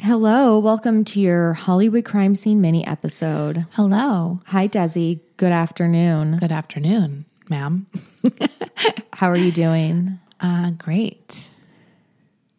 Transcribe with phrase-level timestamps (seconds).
[0.00, 3.66] Hello, welcome to your Hollywood crime scene mini episode.
[3.72, 4.40] Hello.
[4.46, 5.20] Hi, Desi.
[5.36, 6.36] Good afternoon.
[6.36, 7.86] Good afternoon, ma'am.
[9.14, 10.18] How are you doing?
[10.40, 11.50] Uh, great.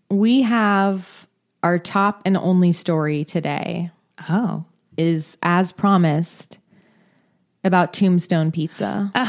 [0.09, 1.27] We have
[1.63, 3.91] our top and only story today
[4.29, 4.65] Oh.
[4.97, 6.57] is as promised
[7.63, 9.11] about Tombstone Pizza.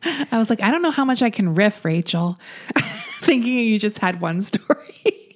[0.00, 0.26] Oh.
[0.32, 2.38] I was like, I don't know how much I can riff, Rachel.
[3.20, 5.27] Thinking you just had one story.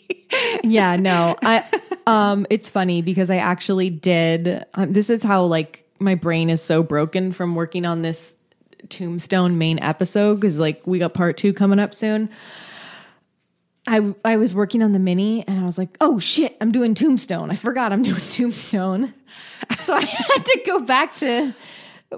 [0.65, 1.37] Yeah, no.
[1.43, 1.65] I
[2.07, 6.61] um it's funny because I actually did um, this is how like my brain is
[6.63, 8.35] so broken from working on this
[8.89, 12.29] Tombstone main episode cuz like we got part 2 coming up soon.
[13.89, 16.95] I I was working on the mini and I was like, "Oh shit, I'm doing
[16.95, 17.51] Tombstone.
[17.51, 19.13] I forgot I'm doing Tombstone."
[19.79, 21.55] So I had to go back to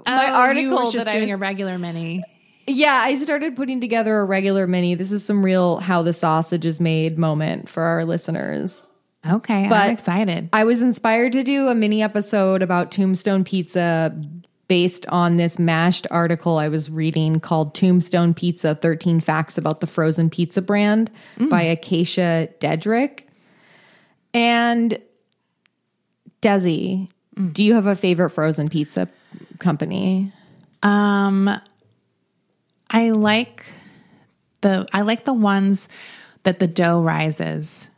[0.07, 2.23] my article Oh, You were just that I doing was- a regular mini.
[2.67, 4.95] Yeah, I started putting together a regular mini.
[4.95, 8.87] This is some real how the sausage is made moment for our listeners.
[9.29, 10.49] Okay, But- I'm excited.
[10.53, 14.15] I was inspired to do a mini episode about Tombstone Pizza
[14.67, 19.87] based on this mashed article I was reading called Tombstone Pizza 13 Facts About the
[19.87, 21.11] Frozen Pizza Brand
[21.49, 23.25] by Acacia Dedrick.
[24.33, 24.99] And
[26.41, 27.09] Desi,
[27.51, 29.07] do you have a favorite frozen pizza
[29.59, 30.31] company?
[30.83, 31.49] Um,
[32.95, 33.65] I like
[34.61, 35.89] the I like the ones
[36.43, 37.89] that the dough rises.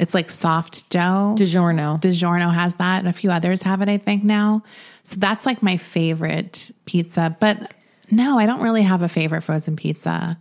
[0.00, 1.34] It's like soft dough.
[1.36, 2.00] DiGiorno.
[2.00, 4.62] DiGiorno has that, and a few others have it, I think, now.
[5.02, 7.36] So that's like my favorite pizza.
[7.40, 7.74] But
[8.10, 10.38] no, I don't really have a favorite frozen pizza.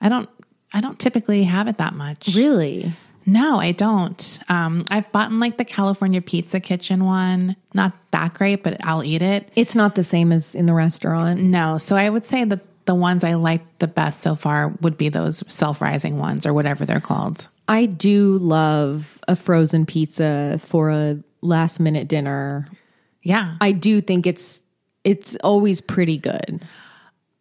[0.00, 0.28] I don't.
[0.72, 2.34] I don't typically have it that much.
[2.34, 2.92] Really?
[3.26, 4.38] No, I don't.
[4.48, 7.56] Um, I've bought like the California Pizza Kitchen one.
[7.74, 9.50] Not that great, but I'll eat it.
[9.54, 11.40] It's not the same as in the restaurant.
[11.40, 14.96] No, so I would say that the ones I like the best so far would
[14.96, 17.46] be those self-rising ones or whatever they're called.
[17.68, 22.66] I do love a frozen pizza for a last minute dinner.
[23.22, 24.62] Yeah, I do think it's
[25.04, 26.62] it's always pretty good.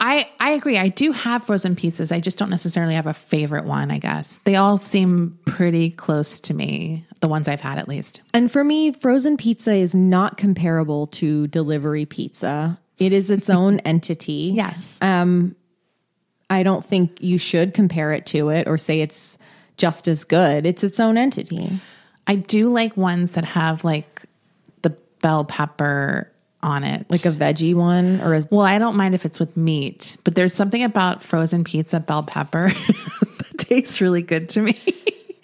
[0.02, 0.78] I, I agree.
[0.78, 2.12] I do have frozen pizzas.
[2.12, 4.40] I just don't necessarily have a favorite one, I guess.
[4.44, 8.22] They all seem pretty close to me, the ones I've had at least.
[8.34, 12.78] And for me, frozen pizza is not comparable to delivery pizza.
[12.98, 14.52] It is its own entity.
[14.56, 14.98] Yes.
[15.02, 15.56] Um,
[16.50, 19.38] I don't think you should compare it to it or say it's
[19.78, 20.66] just as good.
[20.66, 21.72] It's its own entity.
[22.26, 24.24] I do like ones that have like
[24.82, 24.92] the
[25.22, 26.32] bell pepper
[26.62, 27.06] on it.
[27.10, 30.36] Like a veggie one or a Well, I don't mind if it's with meat, but
[30.36, 34.80] there's something about frozen pizza bell pepper that tastes really good to me.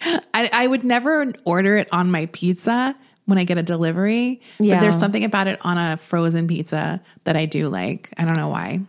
[0.34, 2.94] I, I would never order it on my pizza
[3.26, 4.74] when I get a delivery, Yeah.
[4.74, 8.12] but there's something about it on a frozen pizza that I do like.
[8.18, 8.80] I don't know why.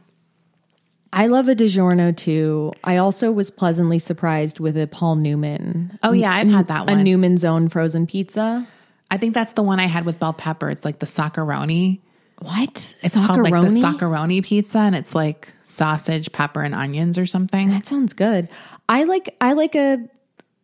[1.14, 2.74] I love a DiGiorno too.
[2.84, 5.98] I also was pleasantly surprised with a Paul Newman.
[6.04, 7.00] Oh yeah, I've had that one.
[7.00, 7.04] A.
[7.04, 8.68] Newman's own frozen pizza.
[9.10, 10.70] I think that's the one I had with bell pepper.
[10.70, 12.00] It's like the Sockarooni.
[12.40, 12.96] What?
[13.02, 17.70] It's called like the Sockarooni pizza, and it's like sausage, pepper, and onions or something.
[17.70, 18.50] That sounds good.
[18.90, 20.00] I like I like a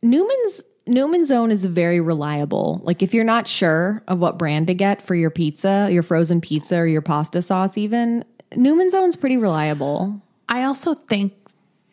[0.02, 2.82] Newman's Newman's Own is very reliable.
[2.84, 6.42] Like if you're not sure of what brand to get for your pizza, your frozen
[6.42, 8.26] pizza or your pasta sauce even,
[8.56, 10.22] Newman's Own's pretty reliable.
[10.50, 11.34] I also think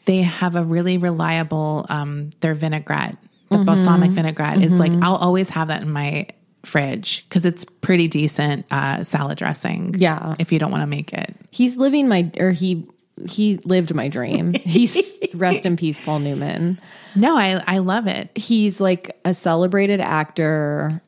[0.06, 3.16] they have a really reliable um their vinaigrette.
[3.50, 6.26] The balsamic vinaigrette is like I'll always have that in my
[6.64, 9.94] fridge because it's pretty decent uh, salad dressing.
[9.96, 10.34] Yeah.
[10.38, 11.34] if you don't want to make it.
[11.50, 12.86] He's living my or he
[13.28, 14.54] he lived my dream.
[14.54, 14.96] He's
[15.34, 16.80] rest in peace Paul Newman.
[17.14, 18.30] No, I I love it.
[18.36, 21.00] He's like a celebrated actor,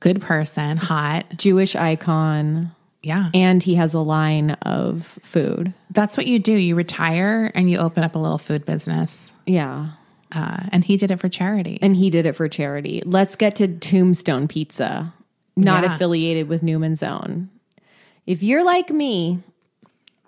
[0.00, 1.26] Good person, hot.
[1.36, 2.70] Jewish icon,
[3.02, 5.72] Yeah, and he has a line of food.
[5.90, 6.52] that's what you do.
[6.52, 9.32] You retire and you open up a little food business.
[9.46, 9.88] Yeah.
[10.32, 11.78] Uh, and he did it for charity.
[11.80, 13.02] and he did it for charity.
[13.06, 15.14] Let's get to Tombstone Pizza,
[15.56, 15.94] not Yeah.
[15.94, 17.48] affiliated with Newman's Own.
[18.26, 19.38] If you're like me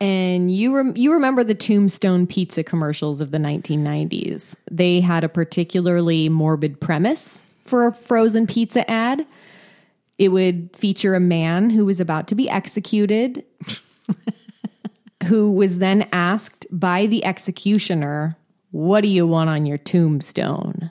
[0.01, 5.29] and you rem- you remember the Tombstone Pizza commercials of the 1990s, they had a
[5.29, 9.27] particularly morbid premise for a frozen pizza ad.
[10.19, 13.45] It would feature a man who was about to be executed,
[15.27, 18.37] who was then asked by the executioner
[18.71, 20.91] What do you want on your tombstone?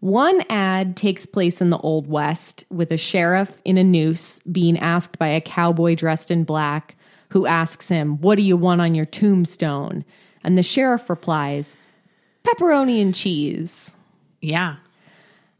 [0.00, 4.78] One ad takes place in the Old West with a sheriff in a noose being
[4.78, 6.94] asked by a cowboy dressed in black
[7.34, 10.04] who asks him, What do you want on your tombstone?
[10.44, 11.74] And the sheriff replies,
[12.44, 13.96] Pepperoni and cheese.
[14.40, 14.76] Yeah.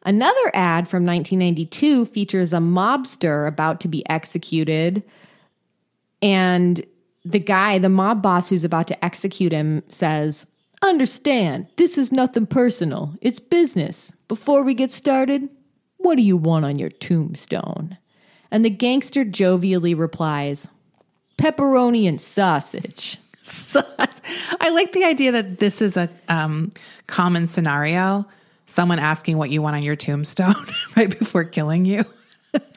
[0.07, 5.03] Another ad from 1992 features a mobster about to be executed.
[6.23, 6.87] And
[7.25, 10.47] the guy, the mob boss who's about to execute him, says,
[10.81, 13.13] Understand, this is nothing personal.
[13.21, 14.13] It's business.
[14.29, 15.49] Before we get started,
[15.97, 17.99] what do you want on your tombstone?
[18.53, 20.69] And the gangster jovially replies,
[21.39, 23.19] Pepperoni and sausage.
[24.61, 26.73] I like the idea that this is a um,
[27.07, 28.27] common scenario.
[28.67, 30.55] Someone asking what you want on your tombstone
[30.97, 32.05] right before killing you.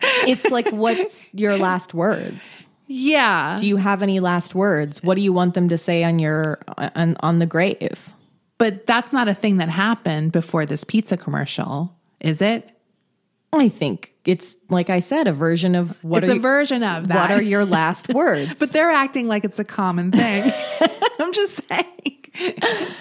[0.01, 2.67] It's like, what's your last words?
[2.87, 3.57] Yeah.
[3.59, 5.03] Do you have any last words?
[5.03, 8.11] What do you want them to say on your on, on the grave?
[8.57, 12.69] but that's not a thing that happened before this pizza commercial, is it?
[13.53, 16.83] I think it's like I said, a version of what it's are a you- version
[16.83, 17.29] of that.
[17.29, 18.53] What are your last words?
[18.59, 20.51] but they're acting like it's a common thing.
[21.19, 22.93] I'm just saying.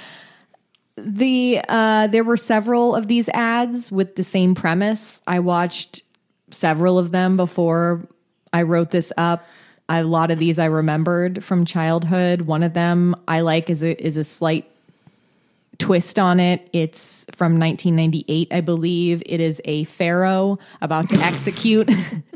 [0.96, 5.20] the uh, there were several of these ads with the same premise.
[5.26, 6.02] I watched
[6.50, 8.06] several of them before
[8.52, 9.44] I wrote this up.
[9.88, 12.42] A lot of these I remembered from childhood.
[12.42, 14.68] One of them I like is a is a slight
[15.78, 16.68] twist on it.
[16.72, 19.22] It's from 1998, I believe.
[19.26, 21.90] It is a pharaoh about to execute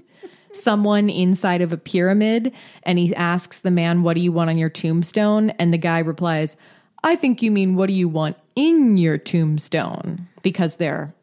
[0.53, 2.53] someone inside of a pyramid
[2.83, 6.01] and he asks the man, "What do you want on your tombstone?" and the guy
[6.01, 6.57] replies,
[7.03, 11.15] "I think you mean what do you want in your tombstone?" because they're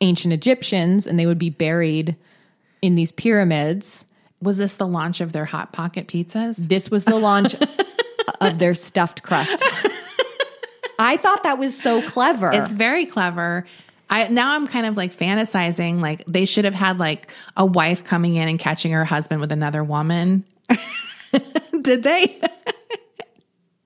[0.00, 2.16] ancient Egyptians and they would be buried
[2.82, 4.06] in these pyramids.
[4.40, 6.56] Was this the launch of their Hot Pocket pizzas?
[6.56, 7.54] This was the launch
[8.40, 9.62] of their stuffed crust.
[11.04, 12.50] I thought that was so clever.
[12.52, 13.66] It's very clever.
[14.10, 18.04] I now I'm kind of like fantasizing like they should have had like a wife
[18.04, 20.44] coming in and catching her husband with another woman.
[21.82, 22.40] Did they?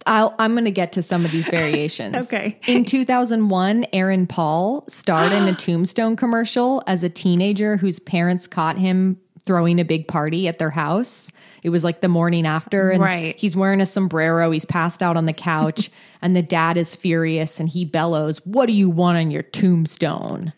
[0.07, 2.17] I'll, I'm going to get to some of these variations.
[2.29, 2.59] Okay.
[2.67, 8.77] In 2001, Aaron Paul starred in a Tombstone commercial as a teenager whose parents caught
[8.77, 11.31] him throwing a big party at their house.
[11.63, 13.37] It was like the morning after, and Right.
[13.39, 14.51] he's wearing a sombrero.
[14.51, 15.91] He's passed out on the couch,
[16.23, 20.53] and the dad is furious and he bellows, What do you want on your tombstone?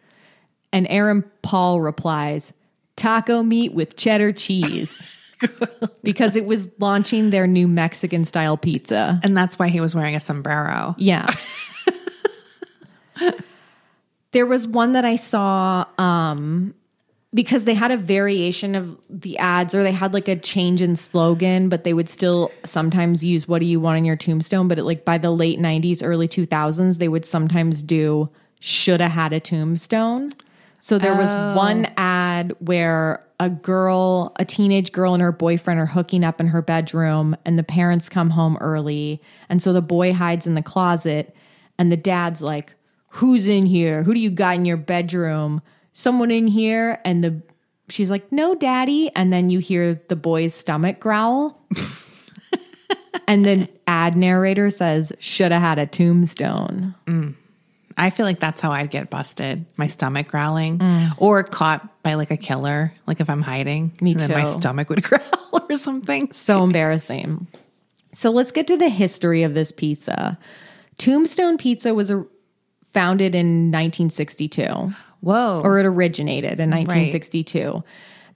[0.72, 2.52] And Aaron Paul replies,
[2.96, 5.00] Taco meat with cheddar cheese.
[6.02, 9.18] because it was launching their new Mexican style pizza.
[9.22, 10.94] And that's why he was wearing a sombrero.
[10.98, 11.30] Yeah.
[14.32, 16.74] there was one that I saw um
[17.32, 20.96] because they had a variation of the ads or they had like a change in
[20.96, 24.78] slogan but they would still sometimes use what do you want on your tombstone but
[24.78, 28.28] it, like by the late 90s early 2000s they would sometimes do
[28.58, 30.32] shoulda had a tombstone
[30.80, 31.92] so there was one oh.
[31.98, 36.62] ad where a girl, a teenage girl and her boyfriend are hooking up in her
[36.62, 39.20] bedroom and the parents come home early.
[39.48, 41.34] And so the boy hides in the closet
[41.78, 42.74] and the dad's like,
[43.14, 44.04] Who's in here?
[44.04, 45.62] Who do you got in your bedroom?
[45.92, 47.00] Someone in here?
[47.04, 47.42] And the
[47.88, 49.10] she's like, No, daddy.
[49.14, 51.60] And then you hear the boy's stomach growl.
[53.26, 56.94] and then ad narrator says, Shoulda had a tombstone.
[57.06, 57.34] Mm.
[57.96, 59.66] I feel like that's how I'd get busted.
[59.76, 61.12] My stomach growling mm.
[61.18, 62.94] or caught by like a killer.
[63.06, 66.32] Like if I'm hiding, Me and then my stomach would growl or something.
[66.32, 67.46] So embarrassing.
[68.12, 70.38] So let's get to the history of this pizza.
[70.98, 72.24] Tombstone Pizza was a,
[72.92, 75.60] founded in 1962, Whoa.
[75.64, 77.82] or it originated in 1962.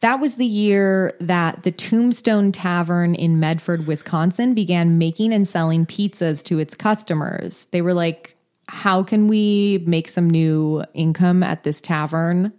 [0.01, 5.87] That was the year that the Tombstone Tavern in Medford, Wisconsin began making and selling
[5.87, 7.69] pizzas to its customers.
[7.71, 8.37] They were like,
[8.69, 12.53] how can we make some new income at this tavern?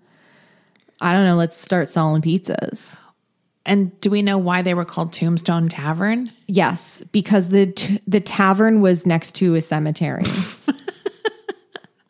[1.01, 1.35] I don't know.
[1.35, 2.97] Let's start selling pizzas.
[3.65, 6.31] and do we know why they were called Tombstone Tavern?
[6.47, 10.23] Yes, because the t- the tavern was next to a cemetery.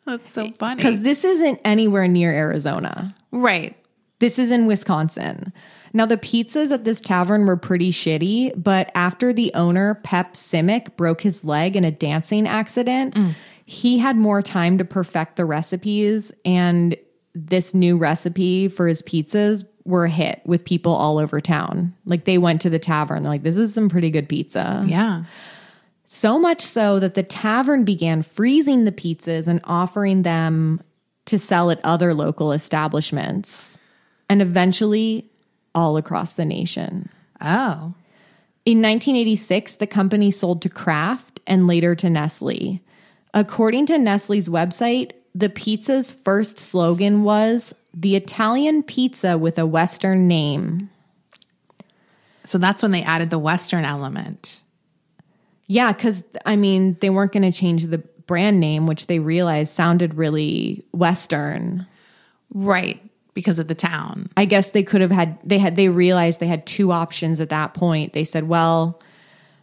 [0.06, 0.76] That's so funny.
[0.76, 3.10] Because this isn't anywhere near Arizona.
[3.32, 3.76] right.
[4.18, 5.52] This is in Wisconsin.
[5.92, 10.96] Now the pizzas at this tavern were pretty shitty, but after the owner Pep Simek
[10.96, 13.34] broke his leg in a dancing accident, mm.
[13.66, 16.96] he had more time to perfect the recipes and
[17.34, 21.94] this new recipe for his pizzas were a hit with people all over town.
[22.06, 24.84] Like they went to the tavern, they're like, this is some pretty good pizza.
[24.86, 25.24] Yeah.
[26.06, 30.80] So much so that the tavern began freezing the pizzas and offering them
[31.26, 33.76] to sell at other local establishments
[34.30, 35.28] and eventually
[35.74, 37.10] all across the nation.
[37.40, 37.92] Oh.
[38.64, 42.80] In 1986, the company sold to Kraft and later to Nestle.
[43.34, 50.28] According to Nestle's website, the pizza's first slogan was the Italian pizza with a Western
[50.28, 50.88] name.
[52.44, 54.62] So that's when they added the Western element.
[55.66, 59.72] Yeah, because I mean, they weren't going to change the brand name, which they realized
[59.72, 61.86] sounded really Western.
[62.52, 63.02] Right.
[63.34, 64.30] Because of the town.
[64.36, 67.50] I guess they could have had, they had, they realized they had two options at
[67.50, 68.14] that point.
[68.14, 69.02] They said, well,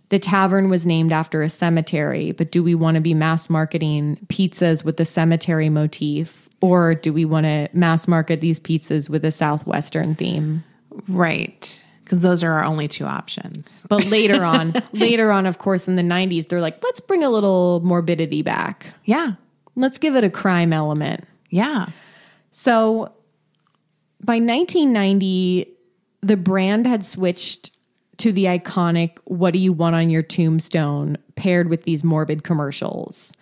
[0.09, 4.19] the tavern was named after a cemetery, but do we want to be mass marketing
[4.27, 6.47] pizzas with the cemetery motif?
[6.61, 10.63] Or do we want to mass market these pizzas with a Southwestern theme?
[11.07, 11.83] Right.
[12.13, 13.87] Because those are our only two options.
[13.89, 17.29] But later on, later on, of course, in the 90s, they're like, let's bring a
[17.31, 18.93] little morbidity back.
[19.05, 19.31] Yeah.
[19.75, 21.23] Let's give it a crime element.
[21.49, 21.87] Yeah.
[22.51, 23.11] So
[24.23, 25.67] by 1990,
[26.21, 27.75] the brand had switched
[28.17, 33.33] to the iconic What Do You Want on Your Tombstone paired with these morbid commercials.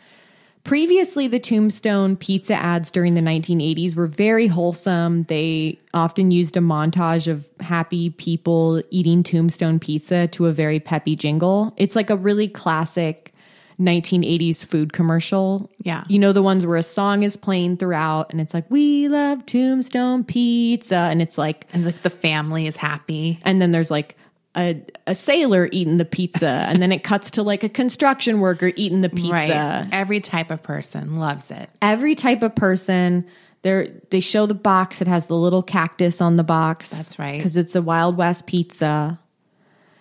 [0.64, 5.24] Previously, the Tombstone pizza ads during the 1980s were very wholesome.
[5.24, 11.16] They often used a montage of happy people eating Tombstone pizza to a very peppy
[11.16, 11.74] jingle.
[11.78, 13.34] It's like a really classic
[13.80, 15.70] 1980s food commercial.
[15.80, 16.04] Yeah.
[16.08, 19.44] You know, the ones where a song is playing throughout and it's like, we love
[19.48, 20.96] Tombstone pizza.
[20.96, 23.40] And it's like, And like the family is happy.
[23.44, 24.16] and then there's like
[24.56, 26.48] a, a sailor eating the pizza.
[26.48, 29.32] and then it cuts to like a construction worker eating the pizza.
[29.32, 29.90] Right.
[29.92, 31.70] Every type of person loves it.
[31.82, 33.26] Every type of person.
[33.64, 35.02] They're, they show the box.
[35.02, 36.90] It has the little cactus on the box.
[36.90, 37.38] That's right.
[37.38, 39.20] Because it's a Wild West pizza.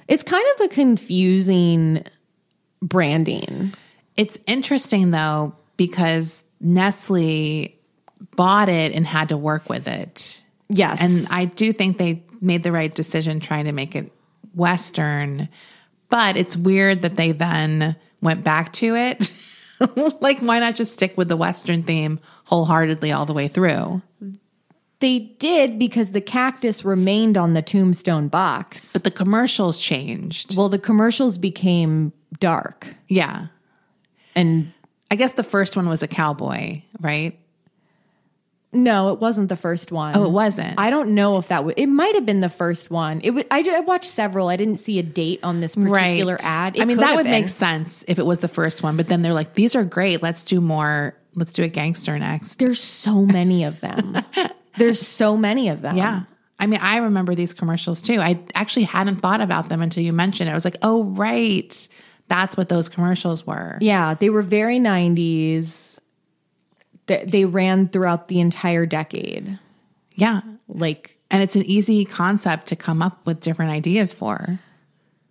[0.09, 2.04] It's kind of a confusing
[2.80, 3.75] branding.
[4.16, 7.76] It's interesting though, because Nestle
[8.35, 10.42] bought it and had to work with it.
[10.69, 11.00] Yes.
[11.00, 14.11] And I do think they made the right decision trying to make it
[14.54, 15.49] Western.
[16.09, 19.33] But it's weird that they then went back to it.
[20.21, 24.02] like, why not just stick with the Western theme wholeheartedly all the way through?
[25.00, 28.92] they did because the cactus remained on the tombstone box.
[28.92, 30.57] But the commercials changed.
[30.57, 32.87] Well, the commercials became dark.
[33.09, 33.47] Yeah.
[34.35, 34.73] And
[35.11, 37.39] I guess the first one was a cowboy, right?
[38.72, 40.16] No, it wasn't the first one.
[40.16, 40.78] Oh, it wasn't.
[40.78, 41.74] I don't know if that was.
[41.76, 43.20] It might have been the first one.
[43.22, 43.44] It was.
[43.50, 44.48] I, I watched several.
[44.48, 46.44] I didn't see a date on this particular right.
[46.44, 46.80] ad.
[46.80, 47.32] I mean, that would been.
[47.32, 48.96] make sense if it was the first one.
[48.96, 50.22] But then they're like, these are great.
[50.22, 51.16] Let's do more.
[51.34, 52.60] Let's do a gangster next.
[52.60, 54.18] There's so many of them.
[54.78, 55.96] There's so many of them.
[55.96, 56.22] Yeah.
[56.60, 58.20] I mean, I remember these commercials too.
[58.20, 60.52] I actually hadn't thought about them until you mentioned it.
[60.52, 61.88] I was like, oh, right.
[62.28, 63.78] That's what those commercials were.
[63.80, 65.89] Yeah, they were very 90s.
[67.11, 69.59] They, they ran throughout the entire decade.
[70.14, 70.43] Yeah.
[70.69, 74.61] Like, And it's an easy concept to come up with different ideas for.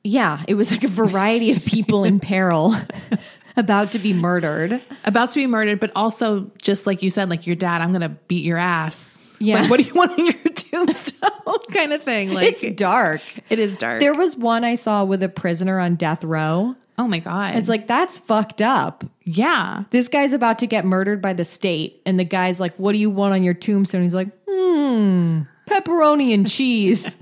[0.04, 2.76] yeah, it was like a variety of people in peril
[3.58, 4.82] about to be murdered.
[5.06, 8.02] About to be murdered, but also just like you said, like your dad, I'm going
[8.02, 9.36] to beat your ass.
[9.40, 9.62] Yeah.
[9.62, 11.30] Like, what do you want on your tombstone?
[11.72, 12.34] kind of thing.
[12.34, 13.22] Like, It's dark.
[13.50, 14.00] it is dark.
[14.02, 16.76] There was one I saw with a prisoner on death row.
[17.00, 17.56] Oh my God.
[17.56, 19.04] It's like, that's fucked up.
[19.24, 19.86] yeah.
[19.90, 22.02] This guy's about to get murdered by the state.
[22.06, 24.04] And the guy's like, What do you want on your tombstone?
[24.04, 27.18] He's like, Hmm, pepperoni and cheese.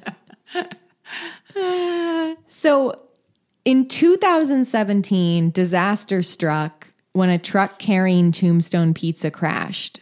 [2.48, 3.02] so
[3.66, 10.02] in 2017, disaster struck when a truck carrying Tombstone Pizza crashed.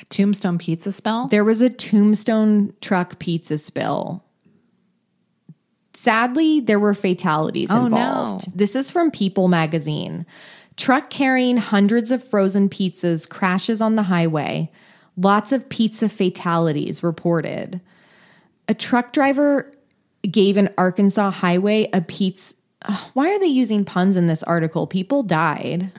[0.00, 1.26] A tombstone pizza spill?
[1.26, 4.24] There was a Tombstone truck pizza spill.
[5.98, 8.46] Sadly, there were fatalities Oh, involved.
[8.46, 8.52] no.
[8.54, 10.24] This is from People magazine.
[10.76, 14.70] Truck carrying hundreds of frozen pizzas crashes on the highway.
[15.16, 17.80] Lots of pizza fatalities reported.
[18.68, 19.72] A truck driver
[20.30, 22.54] gave an Arkansas highway a pizza.
[23.14, 24.86] Why are they using puns in this article?
[24.86, 25.90] People died.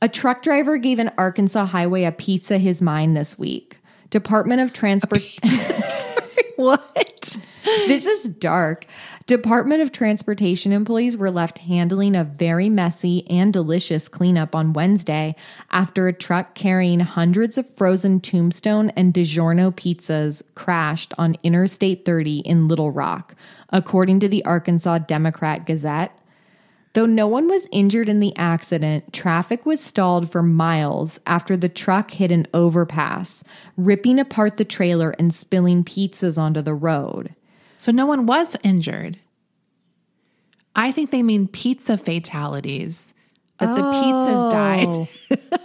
[0.00, 3.78] A truck driver gave an Arkansas highway a pizza his mind this week.
[4.10, 5.22] Department of Transport.
[6.56, 7.38] what?
[7.86, 8.86] this is dark.
[9.26, 15.36] Department of Transportation employees were left handling a very messy and delicious cleanup on Wednesday
[15.70, 22.38] after a truck carrying hundreds of frozen Tombstone and DiGiorno pizzas crashed on Interstate 30
[22.40, 23.34] in Little Rock,
[23.70, 26.17] according to the Arkansas Democrat Gazette.
[26.98, 31.68] Though no one was injured in the accident, traffic was stalled for miles after the
[31.68, 33.44] truck hit an overpass,
[33.76, 37.36] ripping apart the trailer and spilling pizzas onto the road.
[37.78, 39.16] So no one was injured.
[40.74, 43.14] I think they mean pizza fatalities.
[43.60, 44.50] That the pizzas oh.
[44.50, 45.08] died.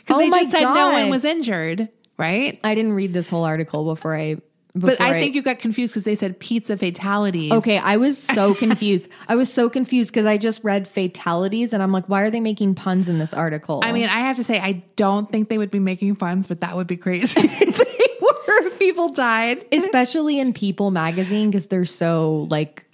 [0.00, 2.58] Because Oh they just said no one was injured, right?
[2.64, 4.38] I didn't read this whole article before I
[4.74, 7.52] But before I think you got confused because they said pizza fatalities.
[7.52, 9.08] Okay, I was so confused.
[9.28, 12.40] I was so confused because I just read fatalities and I'm like, why are they
[12.40, 13.80] making puns in this article?
[13.82, 16.60] I mean, I have to say, I don't think they would be making puns, but
[16.60, 17.40] that would be crazy.
[17.48, 19.64] they were people died.
[19.72, 22.84] especially in People magazine because they're so like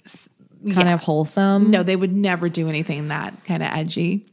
[0.73, 1.69] kind of wholesome.
[1.69, 4.25] No, they would never do anything that kind of edgy.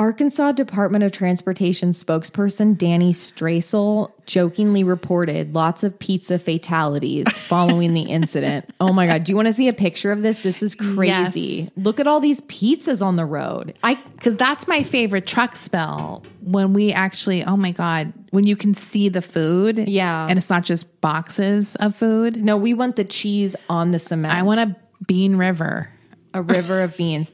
[0.00, 8.04] Arkansas Department of Transportation spokesperson Danny Straessle jokingly reported lots of pizza fatalities following the
[8.04, 8.64] incident.
[8.80, 9.24] Oh my God.
[9.24, 10.38] Do you want to see a picture of this?
[10.38, 11.40] This is crazy.
[11.40, 11.70] Yes.
[11.76, 13.78] Look at all these pizzas on the road.
[13.82, 18.56] I Because that's my favorite truck spell when we actually, oh my God, when you
[18.56, 19.86] can see the food.
[19.86, 20.26] Yeah.
[20.30, 22.42] And it's not just boxes of food.
[22.42, 24.32] no, we want the cheese on the cement.
[24.32, 24.74] I want a
[25.06, 25.90] bean river.
[26.32, 27.30] a river of beans.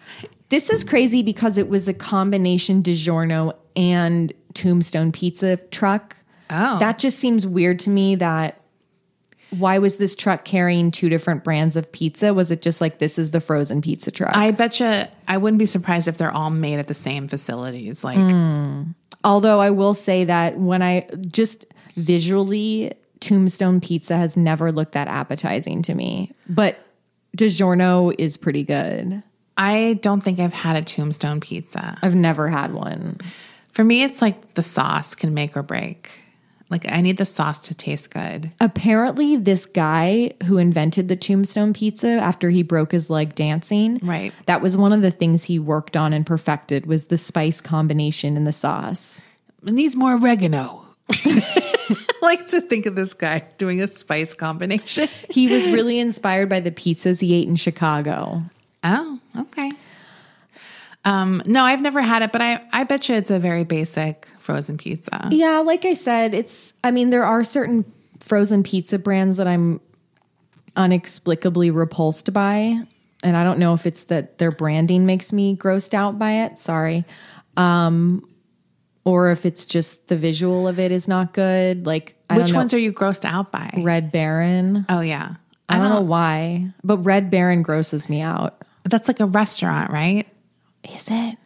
[0.49, 6.17] This is crazy because it was a combination DiGiorno and Tombstone pizza truck.
[6.51, 6.79] Oh.
[6.79, 8.61] That just seems weird to me that
[9.51, 12.35] why was this truck carrying two different brands of pizza?
[12.35, 14.35] Was it just like this is the frozen pizza truck?
[14.35, 18.03] I bet you, I wouldn't be surprised if they're all made at the same facilities.
[18.03, 18.83] Like, hmm.
[19.25, 25.09] Although I will say that when I just visually Tombstone pizza has never looked that
[25.09, 26.33] appetizing to me.
[26.49, 26.79] But
[27.37, 29.23] DiGiorno is pretty good.
[29.57, 31.99] I don't think I've had a tombstone pizza.
[32.03, 33.19] I've never had one.
[33.73, 36.11] For me, it's like the sauce can make or break.
[36.69, 38.51] Like, I need the sauce to taste good.
[38.61, 44.33] Apparently, this guy who invented the tombstone pizza after he broke his leg dancing, Right.
[44.47, 48.37] That was one of the things he worked on and perfected was the spice combination
[48.37, 49.23] in the sauce.
[49.65, 50.83] It needs more oregano.
[51.09, 51.77] I
[52.23, 55.09] like to think of this guy doing a spice combination.
[55.31, 58.43] He was really inspired by the pizzas he ate in Chicago.
[58.85, 59.73] Oh, okay.
[61.05, 64.27] Um, no, I've never had it, but I, I bet you it's a very basic
[64.41, 65.29] frozen pizza.
[65.31, 67.85] Yeah, like I said, it's I mean, there are certain
[68.21, 69.81] frozen pizza brands that I'm
[70.77, 72.81] inexplicably repulsed by.
[73.23, 76.59] And I don't know if it's that their branding makes me grossed out by it.
[76.59, 77.05] Sorry.
[77.57, 78.29] Um,
[79.05, 81.87] or if it's just the visual of it is not good.
[81.87, 83.71] Like I Which don't ones are you grossed out by?
[83.79, 84.85] Red Baron.
[84.89, 85.37] Oh, yeah.
[85.69, 88.63] I don't know why, but Red Baron grosses me out.
[88.89, 90.27] That's like a restaurant, right?
[90.85, 91.39] Is it?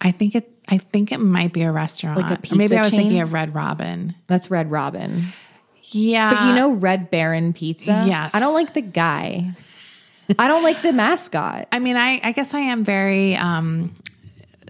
[0.00, 0.50] I think it.
[0.68, 2.20] I think it might be a restaurant.
[2.20, 3.00] Like a Or maybe I was chain?
[3.00, 4.14] thinking of Red Robin.
[4.26, 5.24] That's Red Robin.
[5.90, 8.04] Yeah, But you know Red Baron pizza?
[8.06, 8.34] Yes.
[8.34, 9.54] I don't like the guy.
[10.38, 11.68] I don't like the mascot.
[11.72, 13.94] I mean, I, I guess I am very um,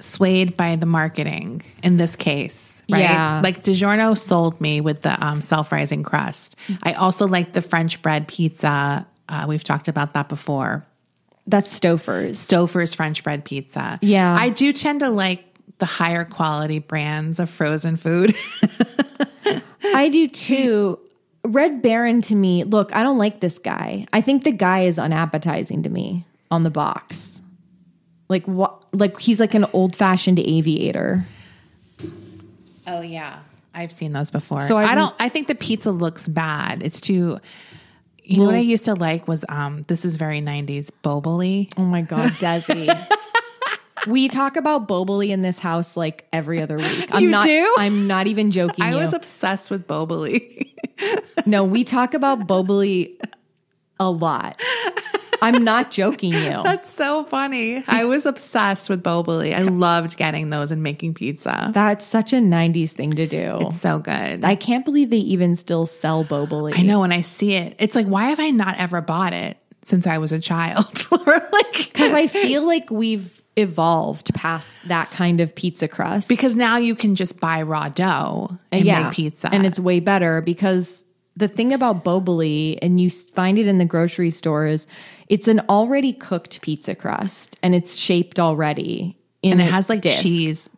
[0.00, 3.00] swayed by the marketing in this case, right?
[3.00, 3.40] Yeah.
[3.42, 6.54] Like DiGiorno sold me with the um, self-rising crust.
[6.84, 9.04] I also like the French bread pizza.
[9.28, 10.86] Uh, we've talked about that before.
[11.48, 12.38] That's Stouffer's.
[12.46, 13.98] Stouffer's French bread pizza.
[14.02, 14.36] Yeah.
[14.38, 15.44] I do tend to like
[15.78, 18.34] the higher quality brands of frozen food.
[19.82, 20.98] I do too.
[21.44, 24.06] Red Baron to me, look, I don't like this guy.
[24.12, 27.40] I think the guy is unappetizing to me on the box.
[28.28, 31.24] Like what like he's like an old-fashioned aviator.
[32.86, 33.38] oh yeah,
[33.72, 34.60] I've seen those before.
[34.62, 35.14] So I've I don't.
[35.18, 36.82] I think the pizza looks bad.
[36.82, 37.38] It's too.
[38.28, 39.84] You know what I used to like was um.
[39.88, 40.90] This is very '90s.
[41.02, 41.72] Boboli.
[41.78, 42.88] Oh my god, Desi.
[44.06, 47.08] we talk about Boboli in this house like every other week.
[47.10, 47.74] I'm You not do?
[47.78, 48.84] I'm not even joking.
[48.84, 48.96] I you.
[48.96, 50.74] was obsessed with Boboli.
[51.46, 53.18] no, we talk about Boboli
[53.98, 54.60] a lot.
[55.42, 56.38] I'm not joking you.
[56.64, 57.84] That's so funny.
[57.86, 59.54] I was obsessed with Boboli.
[59.54, 61.70] I loved getting those and making pizza.
[61.72, 63.58] That's such a 90s thing to do.
[63.62, 64.44] It's so good.
[64.44, 66.78] I can't believe they even still sell Boboli.
[66.78, 69.56] I know when I see it, it's like, why have I not ever bought it
[69.82, 71.06] since I was a child?
[71.26, 76.28] like, Because I feel like we've evolved past that kind of pizza crust.
[76.28, 79.48] because now you can just buy raw dough and make pizza.
[79.52, 81.04] And it's way better because
[81.36, 84.86] the thing about Boboli, and you find it in the grocery stores,
[85.28, 89.16] it's an already cooked pizza crust and it's shaped already.
[89.42, 90.22] In and it has like disc.
[90.22, 90.68] cheese,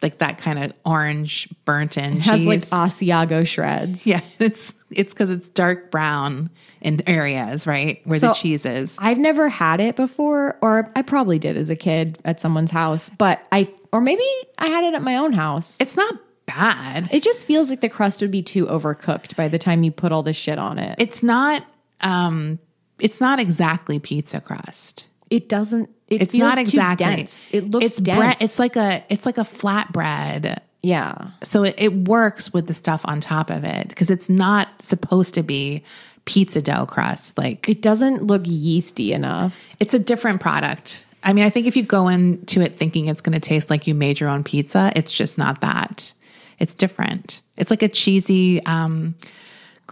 [0.00, 2.72] like that kind of orange burnt in It has cheese.
[2.72, 4.06] like Asiago shreds.
[4.06, 8.96] yeah, it's it's because it's dark brown in areas, right where the cheese is.
[8.98, 13.08] I've never had it before, or I probably did as a kid at someone's house,
[13.10, 14.24] but I, or maybe
[14.58, 15.76] I had it at my own house.
[15.80, 16.14] It's not
[16.46, 17.08] bad.
[17.12, 20.10] It just feels like the crust would be too overcooked by the time you put
[20.12, 20.78] all this shit on.
[20.78, 21.64] It, It's not.
[22.00, 22.58] um
[23.02, 25.06] It's not exactly pizza crust.
[25.30, 25.90] It doesn't.
[26.08, 27.06] It It's not exactly.
[27.06, 27.48] dense.
[27.52, 28.18] It looks it's dense.
[28.18, 28.36] bread.
[28.40, 29.04] It's like a.
[29.08, 30.58] It's like a flatbread.
[30.82, 31.30] yeah.
[31.42, 35.34] So it, it works with the stuff on top of it because it's not supposed
[35.34, 35.82] to be
[36.24, 37.38] pizza dough crust.
[37.38, 39.66] Like It doesn't look yeasty enough.
[39.80, 41.06] it's a different product.
[41.24, 43.86] I mean, I think if you go into it thinking it's going to taste like
[43.86, 46.12] you made your own pizza, it's just not that.
[46.58, 47.40] It's different.
[47.56, 49.14] It's like a cheesy um,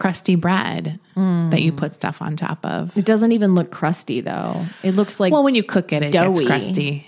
[0.01, 2.97] crusty bread that you put stuff on top of.
[2.97, 4.65] It doesn't even look crusty though.
[4.81, 7.05] It looks like Well, when you cook it, it gets crusty.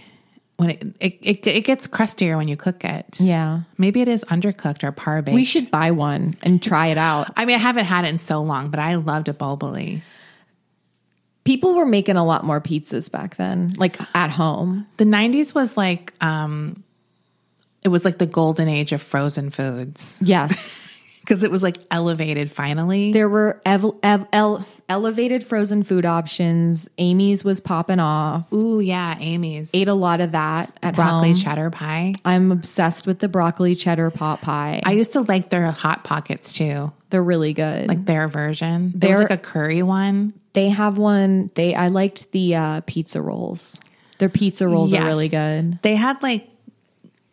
[0.58, 3.20] When it, it, it, it gets crustier when you cook it.
[3.20, 3.62] yeah.
[3.80, 5.34] Maybe it is undercooked or par baked.
[5.34, 7.32] We should buy one and try it out.
[7.38, 10.04] I mean, I haven't had it in so long, but I loved a Boboli.
[11.44, 14.86] People were making a lot more pizzas back then, like at home.
[14.98, 16.84] The 90s was like, um,
[17.84, 20.83] it was like the golden age of frozen foods Yes.
[21.34, 23.12] Because it was like elevated finally.
[23.12, 26.88] there were ev- ev- el- elevated frozen food options.
[27.00, 28.52] Amy's was popping off.
[28.54, 29.72] Ooh, yeah, Amy's.
[29.74, 31.36] Ate a lot of that at broccoli home.
[31.38, 32.14] cheddar pie.
[32.24, 34.82] I'm obsessed with the broccoli cheddar pot pie.
[34.86, 37.88] I used to like their hot pockets too, They're really good.
[37.90, 38.92] like their version.
[38.96, 40.34] There was They're- like a curry one.
[40.54, 41.50] they have one.
[41.56, 43.80] They I liked the uh, pizza rolls.
[44.20, 45.80] Their pizza rolls are really good.
[45.82, 46.48] They had like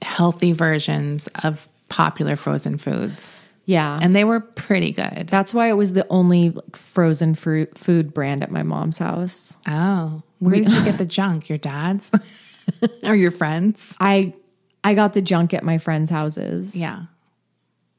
[0.01, 5.29] healthy versions of popular frozen foods, Yeah, and they were pretty good.
[5.31, 9.57] that's why it was the only like, frozen fruit food brand at my mom's house.
[9.68, 11.49] Oh, where did you get the junk?
[11.49, 12.11] Your dad's
[13.05, 13.96] or your friends?
[14.01, 14.35] I
[14.83, 16.75] I got the junk at my friends' houses.
[16.75, 17.03] Yeah.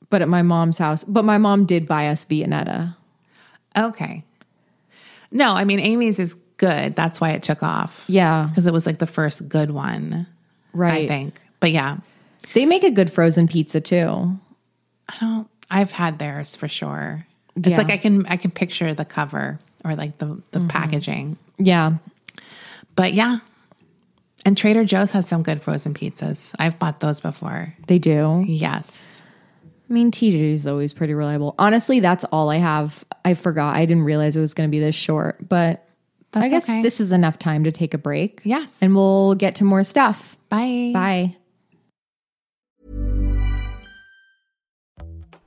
[0.09, 1.03] but at my mom's house.
[1.05, 2.95] But my mom did buy us Viennetta.
[3.77, 4.25] Okay.
[5.31, 6.95] No, I mean Amy's is good.
[6.95, 8.03] That's why it took off.
[8.07, 10.27] Yeah, Because it was like the first good one,
[10.73, 11.05] right.
[11.05, 11.39] I think.
[11.61, 11.97] But yeah,
[12.53, 14.37] they make a good frozen pizza too.
[15.07, 17.25] I don't I've had theirs for sure.
[17.55, 17.77] It's Yeah.
[17.77, 20.67] like I can I can picture the cover or like the the mm-hmm.
[20.67, 21.37] packaging.
[21.57, 21.93] Yeah,
[22.95, 23.39] But yeah.
[24.45, 26.53] And Trader Joe's has some good frozen pizzas.
[26.59, 27.75] I've bought those before.
[27.87, 28.43] they do.
[28.47, 29.21] Yes.
[29.89, 31.53] I mean, TJ is always pretty reliable.
[31.59, 33.03] Honestly, that's all I have.
[33.25, 33.75] I forgot.
[33.75, 35.85] I didn't realize it was going to be this short, but
[36.31, 36.81] That's I guess okay.
[36.81, 38.39] this is enough time to take a break.
[38.45, 38.81] Yes.
[38.81, 40.37] And we'll get to more stuff.
[40.49, 40.91] Bye.
[40.93, 41.35] Bye.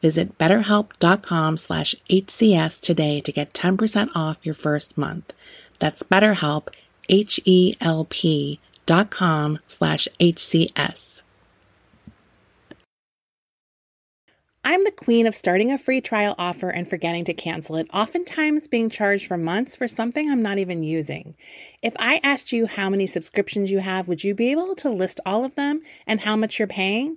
[0.00, 5.32] Visit betterhelp.com slash HCS today to get 10% off your first month.
[5.78, 6.68] That's betterhelp,
[7.08, 11.22] H-E-L-P dot com slash HCS.
[14.64, 18.66] I'm the queen of starting a free trial offer and forgetting to cancel it, oftentimes
[18.66, 21.36] being charged for months for something I'm not even using.
[21.80, 25.20] If I asked you how many subscriptions you have, would you be able to list
[25.24, 27.16] all of them and how much you're paying?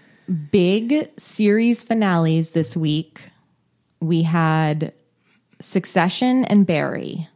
[0.51, 3.21] big series finales this week.
[3.99, 4.93] We had
[5.59, 7.27] Succession and Barry.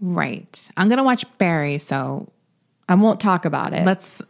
[0.00, 0.70] Right.
[0.76, 2.28] I'm going to watch Barry, so
[2.88, 3.86] I won't talk about it.
[3.86, 4.20] let's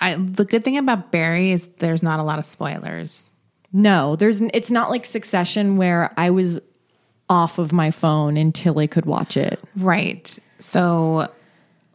[0.00, 3.32] I the good thing about Barry is there's not a lot of spoilers.
[3.72, 6.60] no, there's it's not like Succession where I was
[7.30, 9.58] off of my phone until I could watch it.
[9.76, 10.38] Right.
[10.58, 11.32] So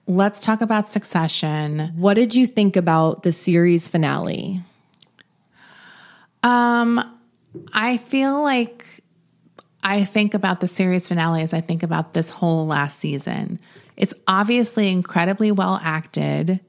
[0.08, 1.92] let's talk about Succession.
[1.96, 4.64] What did you think about the series finale?
[6.44, 7.18] Um
[7.74, 8.86] I feel like
[9.84, 13.60] I think about the series finale as I think about this whole last season.
[13.98, 16.60] It's obviously incredibly well acted.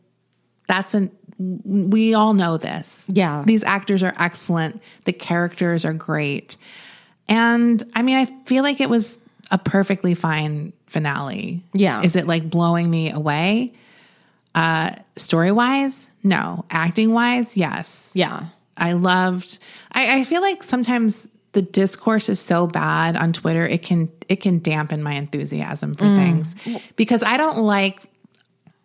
[0.67, 1.11] That's an
[1.65, 3.07] we all know this.
[3.13, 3.45] Yeah.
[3.47, 4.83] These actors are excellent.
[5.07, 6.59] The characters are great.
[7.29, 9.19] And I mean, I feel like it was
[9.51, 11.65] a perfectly fine finale.
[11.73, 12.03] Yeah.
[12.03, 13.73] Is it like blowing me away?
[14.55, 16.11] Uh story wise?
[16.23, 16.65] No.
[16.71, 17.57] Acting wise?
[17.57, 18.11] Yes.
[18.15, 18.47] Yeah.
[18.81, 19.59] I loved
[19.93, 24.37] I, I feel like sometimes the discourse is so bad on Twitter it can it
[24.37, 26.17] can dampen my enthusiasm for mm.
[26.17, 26.55] things
[26.97, 28.03] because I don't like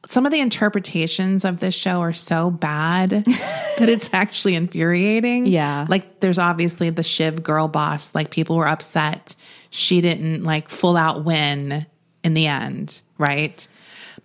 [0.08, 5.48] some of the interpretations of this show are so bad that it's actually infuriating.
[5.48, 5.88] Yeah.
[5.90, 9.36] Like there's obviously the Shiv girl boss, like people were upset
[9.76, 11.86] she didn't like full out win
[12.24, 13.68] in the end, right?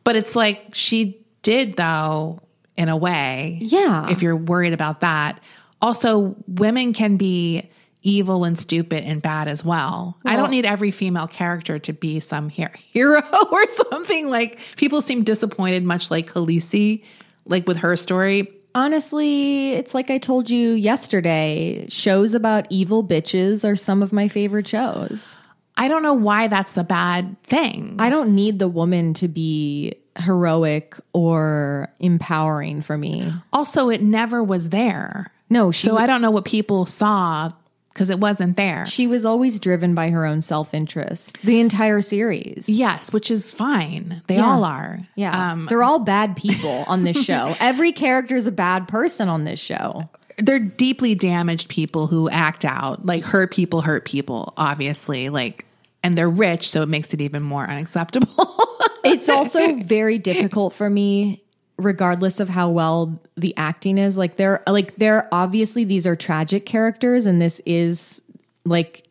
[0.05, 2.41] But it's like she did though
[2.77, 3.59] in a way.
[3.61, 4.09] Yeah.
[4.09, 5.41] If you're worried about that.
[5.83, 7.71] Also, women can be
[8.03, 10.19] evil and stupid and bad as well.
[10.25, 14.29] I don't need every female character to be some hero or something.
[14.29, 17.05] Like people seem disappointed, much like Khaleesi,
[17.45, 18.51] like with her story.
[18.75, 21.87] Honestly, it's like I told you yesterday.
[21.89, 25.41] Shows about evil bitches are some of my favorite shows.
[25.77, 27.97] I don't know why that's a bad thing.
[27.99, 33.33] I don't need the woman to be heroic or empowering for me.
[33.53, 35.33] also, it never was there.
[35.51, 37.51] No, she So I don't know what people saw
[37.93, 38.87] because it wasn't there.
[38.87, 41.37] she was always driven by her own self-interest.
[41.43, 42.69] The entire series.
[42.69, 44.23] yes, which is fine.
[44.29, 44.47] They Yeah.
[44.49, 45.01] all are.
[45.17, 45.53] Yeah.
[45.53, 47.55] Um, They're all bad people on this show.
[47.61, 50.09] Every character is a bad person on this show.
[50.39, 55.67] they're deeply damaged people who act out like hurt people hurt people obviously like
[56.03, 58.29] and they're rich so it makes it even more unacceptable
[59.05, 61.43] It's also very difficult for me
[61.81, 64.17] regardless of how well the acting is.
[64.17, 68.21] Like they're like they're obviously these are tragic characters and this is
[68.65, 69.07] like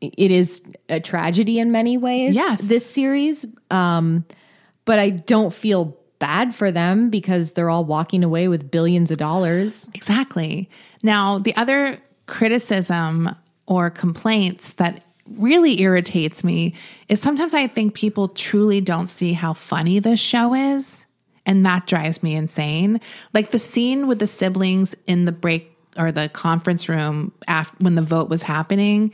[0.00, 2.34] it is a tragedy in many ways.
[2.34, 2.62] Yes.
[2.62, 4.24] This series um
[4.84, 9.18] but I don't feel bad for them because they're all walking away with billions of
[9.18, 9.88] dollars.
[9.94, 10.68] exactly
[11.02, 13.34] now the other criticism
[13.66, 15.02] or complaints that
[15.36, 16.72] really irritates me
[17.08, 21.05] is sometimes i think people truly don't see how funny this show is
[21.46, 23.00] and that drives me insane
[23.32, 27.94] like the scene with the siblings in the break or the conference room after when
[27.94, 29.12] the vote was happening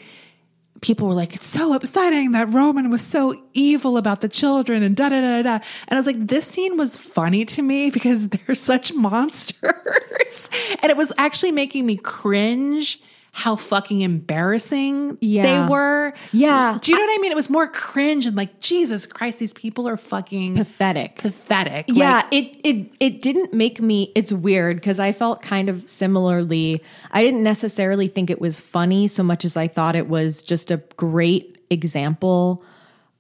[0.83, 4.95] people were like, it's so upsetting that Roman was so evil about the children and
[4.95, 5.55] da da da da.
[5.55, 10.51] And I was like, this scene was funny to me because they're such monsters.
[10.83, 13.01] and it was actually making me cringe
[13.35, 15.42] how fucking embarrassing Yeah.
[15.42, 16.12] they were.
[16.33, 16.79] Yeah.
[16.83, 17.33] Do you know what I mean?
[17.33, 21.16] It was more cringe and like, Jesus Christ, these people are fucking Pathetic.
[21.16, 21.87] pathetic.
[21.88, 25.88] Yeah, Like, it it it didn't make me it's weird because I felt kind of
[25.88, 26.83] similarly.
[27.11, 30.71] I didn't necessarily think it was funny so much as I thought it was just
[30.71, 32.62] a great example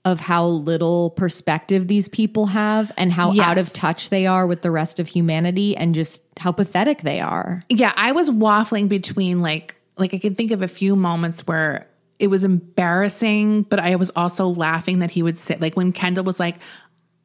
[0.04, 4.60] of how little perspective these people have and how out of touch they are with
[4.60, 7.62] the rest of humanity and just how pathetic they are.
[7.70, 11.86] yeah, I was waffling between like like I can think of a few moments where
[12.18, 16.24] it was embarrassing, but I was also laughing that he would sit like when Kendall
[16.24, 16.56] was like,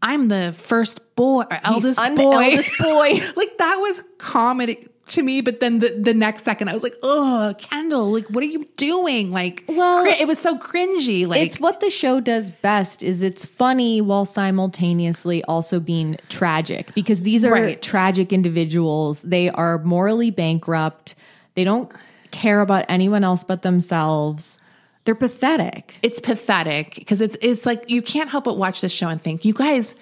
[0.02, 3.10] "I'm the first boy or eldest I'm the boy," eldest boy.
[3.36, 5.42] like that was comedy to me.
[5.42, 8.66] But then the the next second, I was like, "Oh, Kendall, like what are you
[8.76, 11.28] doing?" Like, Well, cri- it was so cringy.
[11.28, 16.94] Like, it's what the show does best is it's funny while simultaneously also being tragic
[16.96, 17.82] because these are Right.
[17.82, 21.16] tragic individuals they are morally bankrupt
[21.56, 21.92] they don't
[22.32, 24.60] care about anyone else but themselves
[25.06, 29.08] they're pathetic it's pathetic because it's it's like you can't help but watch this show
[29.08, 29.96] and think, you guys,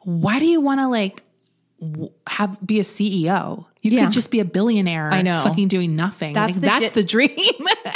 [0.00, 1.22] why do you want to like
[1.80, 3.64] w- have be a CEO?
[3.80, 4.04] You Yeah.
[4.04, 5.10] could just be a billionaire.
[5.10, 5.42] I know.
[5.42, 6.34] fucking doing nothing.
[6.34, 7.38] That's Like, the that's di- the dream.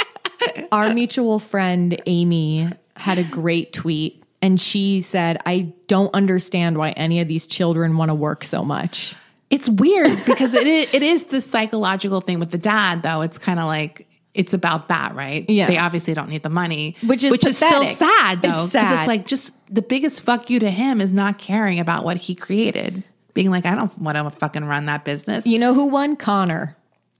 [0.71, 6.91] Our mutual friend Amy had a great tweet and she said, I don't understand why
[6.91, 9.15] any of these children want to work so much.
[9.49, 13.21] It's weird because it is, it is the psychological thing with the dad, though.
[13.21, 15.49] It's kind of like it's about that, right?
[15.49, 15.67] Yeah.
[15.67, 18.99] They obviously don't need the money, Which is which is still sad, though, because sad.
[18.99, 22.35] it's like just the biggest fuck you to him is not caring about what he
[22.35, 25.45] created, being like, I don't want to fucking run that business.
[25.45, 26.15] You know who won?
[26.17, 26.75] Connor.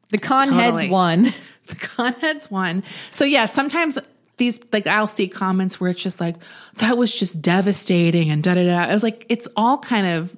[0.10, 0.84] The con Totally.
[0.84, 1.34] heads won.
[1.68, 2.84] the con heads won.
[3.12, 3.98] So yeah, sometimes
[4.38, 6.36] these like I'll see comments where it's just like
[6.76, 8.90] that was just devastating and da da da.
[8.90, 10.36] I was like, it's all kind of.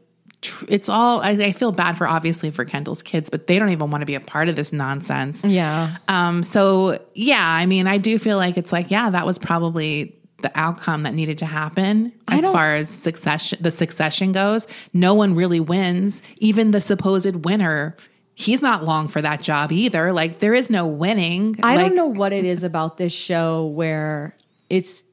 [0.68, 1.22] It's all.
[1.22, 4.06] I, I feel bad for obviously for Kendall's kids, but they don't even want to
[4.06, 5.44] be a part of this nonsense.
[5.44, 5.98] Yeah.
[6.08, 6.44] Um.
[6.44, 10.52] So yeah, I mean, I do feel like it's like yeah, that was probably the
[10.56, 14.68] outcome that needed to happen as far as succession the succession goes.
[14.94, 16.22] No one really wins.
[16.38, 17.98] Even the supposed winner.
[18.36, 20.14] He's not long for that job either.
[20.14, 21.58] Like there is no winning.
[21.62, 24.34] I Like, don't know what it is about this show where
[24.70, 25.04] it's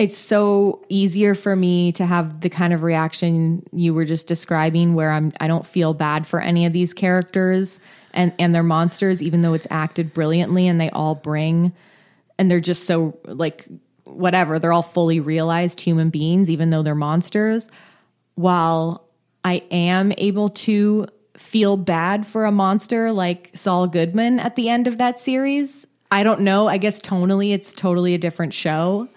[0.00, 4.94] it's so easier for me to have the kind of reaction you were just describing
[4.94, 7.80] where I'm I don't feel bad for any of these characters
[8.12, 11.72] and and their monsters even though it's acted brilliantly and they all bring
[12.38, 13.66] and they're just so like
[14.04, 17.68] whatever they're all fully realized human beings even though they're monsters
[18.36, 19.06] while
[19.44, 24.86] I am able to feel bad for a monster like Saul Goodman at the end
[24.86, 25.86] of that series.
[26.10, 26.68] I don't know.
[26.68, 29.08] I guess tonally it's totally a different show.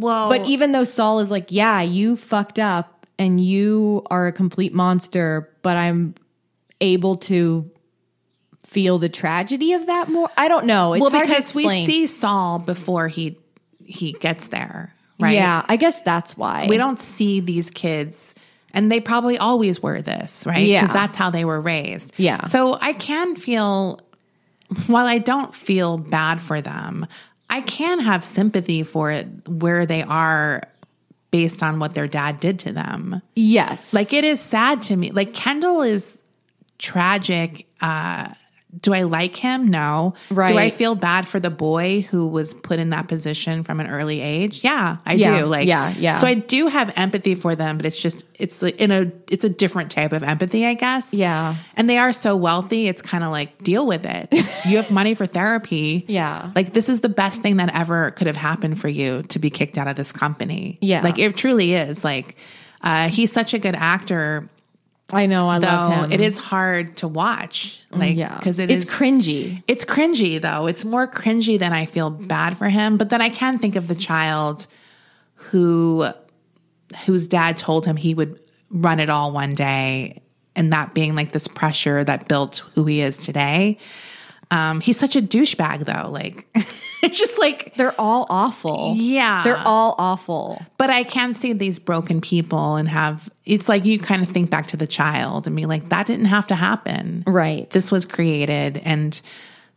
[0.00, 4.32] Well, But even though Saul is like, yeah, you fucked up and you are a
[4.32, 6.14] complete monster, but I'm
[6.80, 7.70] able to
[8.66, 10.30] feel the tragedy of that more.
[10.36, 10.94] I don't know.
[10.94, 13.38] It's well, because we see Saul before he
[13.84, 15.34] he gets there, right?
[15.34, 16.66] Yeah, I guess that's why.
[16.68, 18.34] we don't see these kids,
[18.72, 20.66] and they probably always were this, right?
[20.66, 20.82] Yeah.
[20.82, 22.12] because that's how they were raised.
[22.16, 22.44] Yeah.
[22.44, 24.00] So I can feel,
[24.86, 27.06] while I don't feel bad for them,
[27.50, 30.62] I can have sympathy for it where they are
[31.30, 33.20] based on what their dad did to them.
[33.34, 33.92] Yes.
[33.92, 35.10] Like it is sad to me.
[35.10, 36.22] Like Kendall is
[36.78, 37.66] tragic.
[37.80, 38.28] Uh,
[38.78, 39.66] do I like him?
[39.66, 40.14] No.
[40.30, 40.48] Right.
[40.48, 43.88] Do I feel bad for the boy who was put in that position from an
[43.88, 44.62] early age?
[44.62, 45.46] Yeah, I Yeah, do.
[45.46, 46.18] Like, yeah, yeah.
[46.18, 49.44] So I do have empathy for them, but it's just it's like in a it's
[49.44, 51.12] a different type of empathy, I guess.
[51.12, 51.56] Yeah.
[51.76, 52.86] And they are so wealthy.
[52.86, 54.28] It's kind of like deal with it.
[54.66, 56.04] you have money for therapy.
[56.06, 56.52] Yeah.
[56.54, 59.50] Like this is the best thing that ever could have happened for you to be
[59.50, 60.78] kicked out of this company.
[60.80, 61.02] Yeah.
[61.02, 62.04] Like it truly is.
[62.04, 62.36] Like
[62.82, 64.48] uh, he's such a good actor
[65.12, 65.48] I know.
[65.48, 66.12] I love him.
[66.12, 68.38] it is hard to watch like yeah.
[68.38, 69.62] because it it's is- cringy.
[69.66, 73.28] it's cringy though it's more cringy than i feel bad for him but then i
[73.28, 74.66] can think of the child
[75.34, 76.06] who
[77.04, 78.38] whose dad told him he would
[78.70, 80.22] run it all one day
[80.54, 83.76] and that being like this pressure that built who he is today
[84.50, 86.46] um he's such a douchebag though like
[87.02, 88.92] it's just like They're all awful.
[88.96, 89.42] Yeah.
[89.44, 90.60] They're all awful.
[90.76, 94.50] but I can see these broken people and have it's like you kind of think
[94.50, 97.24] back to the child and be like, that didn't have to happen.
[97.26, 97.68] Right.
[97.70, 99.20] This was created and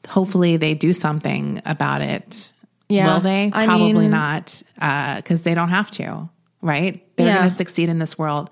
[0.08, 2.52] hopefully they do something about it.
[2.90, 3.14] Yeah.
[3.14, 3.50] Will they?
[3.54, 4.62] I Probably mean- not.
[4.76, 6.30] because they don't have to,
[6.62, 7.02] right?
[7.16, 7.38] They're Yeah.
[7.38, 8.50] going to succeed in this world.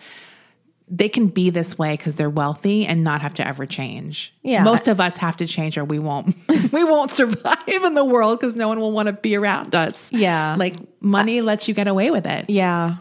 [0.94, 4.34] They can be this way because they're wealthy and not have to ever change.
[4.44, 4.64] Yeah.
[4.64, 6.36] Most of us have to change or we won't
[6.74, 10.12] we won't survive in the world because no one will want to be around us.
[10.12, 10.56] Yeah.
[10.60, 12.50] Like money lets you get away with it.
[12.50, 12.98] Yeah.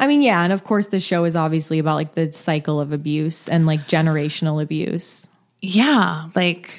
[0.00, 2.90] I mean, yeah, and of course the show is obviously about like the cycle of
[2.90, 5.28] abuse and like generational abuse.
[5.60, 6.28] Yeah.
[6.34, 6.70] Like,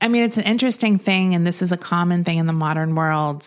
[0.00, 2.94] I mean, it's an interesting thing, and this is a common thing in the modern
[2.94, 3.46] world.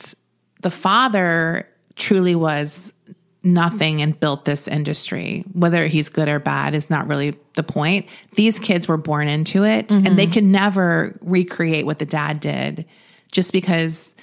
[0.62, 2.94] The father truly was
[3.44, 5.44] nothing and built this industry.
[5.54, 8.08] Whether he's good or bad is not really the point.
[8.36, 10.34] These kids were born into it, and they mm-hmm.
[10.34, 12.86] could never recreate what the dad did
[13.32, 14.16] just because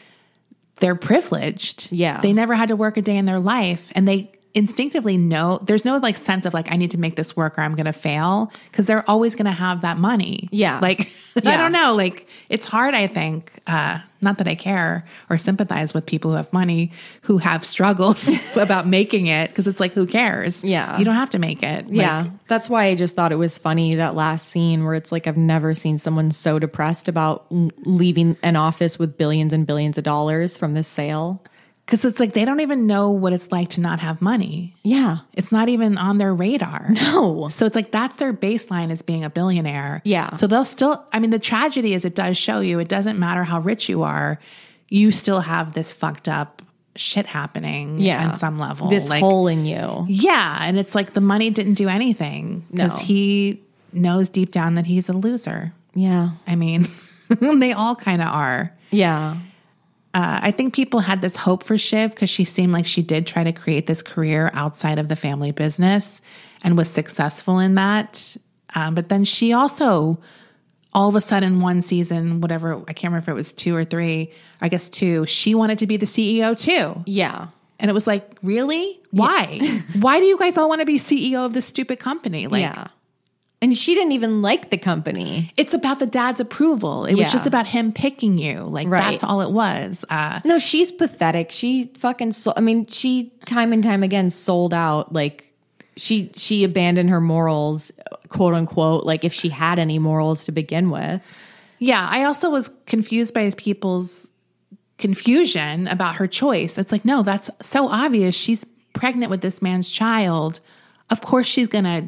[0.76, 1.92] they're privileged.
[1.92, 2.20] Yeah.
[2.20, 5.84] They never had to work a day in their life and they instinctively know there's
[5.84, 7.92] no like sense of like I need to make this work or I'm going to
[7.92, 10.48] fail because they're always going to have that money.
[10.50, 10.80] Yeah.
[10.80, 11.12] Like
[11.44, 15.94] I don't know, like it's hard I think uh not that I care or sympathize
[15.94, 20.06] with people who have money who have struggles about making it because it's like who
[20.06, 20.64] cares?
[20.64, 20.98] Yeah.
[20.98, 21.86] You don't have to make it.
[21.86, 22.26] Like, yeah.
[22.48, 25.36] That's why I just thought it was funny that last scene where it's like I've
[25.36, 30.56] never seen someone so depressed about leaving an office with billions and billions of dollars
[30.56, 31.40] from this sale.
[31.90, 34.74] Cuz it's like they don't even know what it's like to not have money.
[34.84, 35.18] Yeah.
[35.34, 36.90] It's not even on their radar.
[37.02, 37.48] No.
[37.48, 40.00] So it's like that's their baseline as being a billionaire.
[40.04, 40.32] Yeah.
[40.32, 43.42] So they'll still, I mean, the tragedy is it does show you it doesn't matter
[43.44, 44.38] how rich you are,
[44.88, 46.62] you still have this fucked up
[46.96, 48.24] shit happening Yeah.
[48.24, 48.88] on some level.
[48.88, 50.06] This like, hole in you.
[50.08, 50.58] Yeah.
[50.62, 53.06] And it's like the money didn't do anything because No.
[53.06, 53.60] he
[53.92, 55.72] knows deep down that he's a loser.
[55.94, 56.30] Yeah.
[56.46, 56.86] I mean,
[57.40, 58.72] they all kind of are.
[58.90, 59.36] Yeah.
[60.12, 63.26] Uh, I think people had this hope for Shiv because she seemed like she did
[63.26, 66.20] try to create this career outside of the family business
[66.64, 68.36] and was successful in that.
[68.74, 70.18] Um, but then she also,
[70.92, 73.84] all of a sudden, one season, whatever, I can't remember if it was two or
[73.84, 77.02] three, I guess two, she wanted to be the CEO too.
[77.06, 77.48] Yeah.
[77.78, 79.00] And it was like, really?
[79.12, 79.82] Why?
[80.00, 82.46] Why do you guys all want to be CEO of this stupid company?
[82.48, 82.88] Like, yeah.
[83.62, 85.52] And she didn't even like the company.
[85.56, 87.04] it's about the dad's approval.
[87.04, 88.60] It was just about him picking you.
[88.62, 89.10] Like, Right.
[89.10, 90.02] that's all it was.
[90.08, 91.50] Uh, No, she's pathetic.
[91.50, 95.44] She fucking so I mean, she time and time again sold out like
[95.96, 97.92] she she abandoned her morals,
[98.28, 101.20] quote unquote, like if she had any morals to begin with.
[101.78, 104.32] Yeah, I also was confused by people's
[104.98, 106.78] confusion about her choice.
[106.78, 108.34] It's like, no, that's so obvious.
[108.34, 110.60] She's pregnant with this man's child.
[111.10, 112.04] Of course, she's going to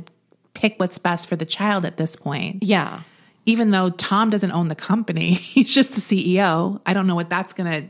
[0.63, 2.63] pick what's best for the child at this point.
[2.63, 3.03] Yeah.
[3.47, 6.81] Even though Tom doesn't own the company, he's just the CEO.
[6.87, 7.89] I don't know what that's going to.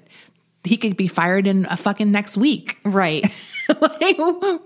[0.65, 3.25] He could be fired in a fucking next week, Right.
[3.81, 4.17] like,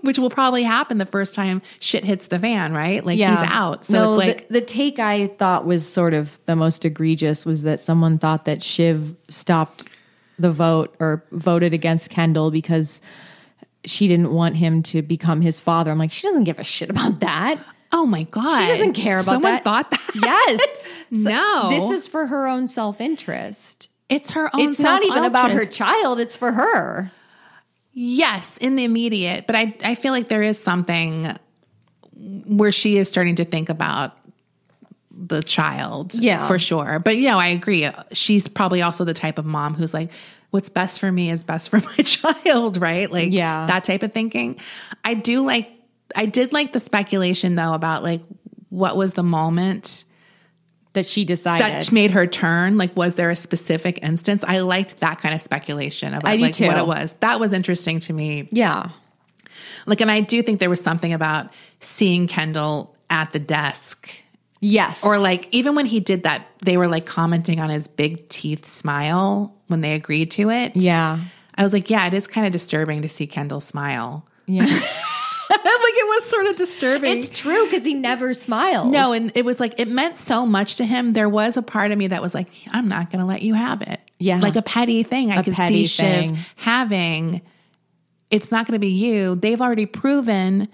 [0.03, 3.03] which will probably happen the first time shit hits the van, right?
[3.03, 3.31] Like yeah.
[3.31, 3.83] he's out.
[3.83, 7.47] So No, it's like, the, the take I thought was sort of the most egregious
[7.47, 9.89] was that someone thought that Shiv stopped
[10.37, 13.01] the vote or voted against Kendall because
[13.85, 15.89] she didn't want him to become his father.
[15.89, 17.59] I'm like, she doesn't give a shit about that.
[17.93, 19.31] Oh my god, She doesn't care about that.
[19.31, 19.63] Someone that.
[19.63, 20.01] thought that.
[20.15, 20.61] Yes.
[21.23, 21.69] So No.
[21.69, 23.87] This is for her own self interest.
[24.09, 24.69] It's her own.
[24.71, 27.11] It's not even about her child, it's for her.
[27.93, 31.33] Yes, in the immediate, but I I feel like there is something
[32.45, 34.17] where she is starting to think about
[35.11, 36.13] the child.
[36.13, 36.45] Yeah.
[36.47, 36.99] for sure.
[36.99, 37.89] But you know, I agree.
[38.11, 40.11] She's probably also the type of mom who's like,
[40.51, 43.09] "What's best for me is best for my child," right?
[43.11, 43.65] Like, Yeah.
[43.67, 44.59] that type of thinking.
[45.03, 45.69] I do like.
[46.15, 48.21] I did like the speculation though about like
[48.69, 50.03] what was the moment
[50.93, 51.65] That she decided.
[51.67, 52.77] that made her turn?
[52.77, 54.43] Like, was there a specific instance?
[54.47, 57.13] I liked that kind of speculation about like what it was.
[57.21, 58.47] That was interesting to me.
[58.51, 58.89] yeah.
[59.85, 64.09] Like, and I do think there was something about seeing Kendall at the desk,
[64.59, 65.03] Yes.
[65.03, 68.67] or like even when he did that, they were like commenting on his big teeth
[68.67, 70.73] smile when they agreed to it.
[70.75, 71.19] Yeah.
[71.55, 74.25] I was like, yeah, it is kind of disturbing to see Kendall smile.
[74.45, 74.65] Yeah.
[75.83, 77.17] like it was sort of disturbing.
[77.17, 78.87] it's true because he never smiles.
[78.91, 81.13] No, and it was like it meant so much to him.
[81.13, 83.53] There was a part of me that was like, I'm not going to let you
[83.53, 83.99] have it.
[84.19, 84.39] Yeah.
[84.39, 85.31] like a petty thing.
[85.31, 86.37] I A could see Shiv thing.
[86.55, 87.41] having.
[88.31, 89.35] It's not going to be you.
[89.35, 90.67] They've already proven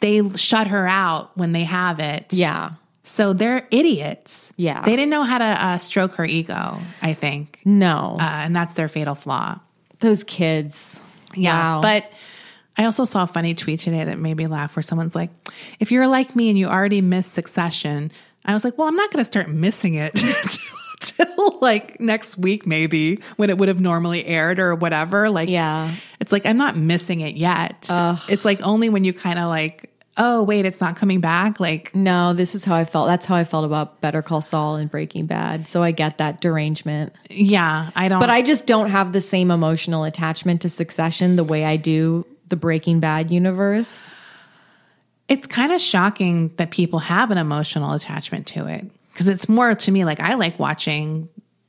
[0.00, 2.32] they shut her out when they have it.
[2.32, 2.72] Yeah.
[3.04, 4.52] So they're idiots.
[4.56, 4.82] Yeah.
[4.84, 6.78] they didn't know how to uh, stroke her ego.
[7.00, 8.16] I think, No.
[8.20, 9.60] uh, and that's their fatal flaw.
[10.00, 11.00] Those kids.
[11.34, 11.54] Yeah.
[11.76, 11.80] Wow.
[11.80, 12.10] But
[12.76, 15.30] I also saw a funny tweet today that made me laugh where someone's like,
[15.78, 18.10] if you're like me and you already missed Succession,
[18.44, 20.14] I was like, well, I'm not going to start missing it
[21.00, 25.30] till, like next week, maybe when it would have normally aired or whatever.
[25.30, 25.94] Like, Yeah.
[26.20, 27.86] it's like, I'm not missing it yet.
[28.28, 31.58] It's like only when you kind of like, oh, wait, it's not coming back.
[31.60, 33.06] Like, No, this is how I felt.
[33.08, 35.68] That's how I felt about Better Call Saul and Breaking Bad.
[35.68, 37.12] So I get that derangement.
[37.30, 38.20] yeah, I don't.
[38.20, 42.26] But I just don't have the same emotional attachment to Succession the way I do
[42.54, 44.08] the Breaking Bad universe.
[45.26, 49.74] it's kind of shocking that people have an emotional attachment to it because it's more
[49.74, 51.28] to me like I like watching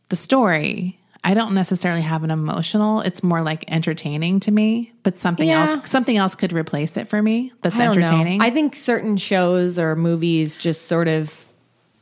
[0.09, 0.99] the story.
[1.23, 3.01] I don't necessarily have an emotional.
[3.01, 5.61] It's more like entertaining to me, but something Yeah.
[5.61, 8.03] else something else could replace it for me that's I don't know.
[8.05, 8.41] entertaining.
[8.41, 11.33] I think certain shows or movies just sort of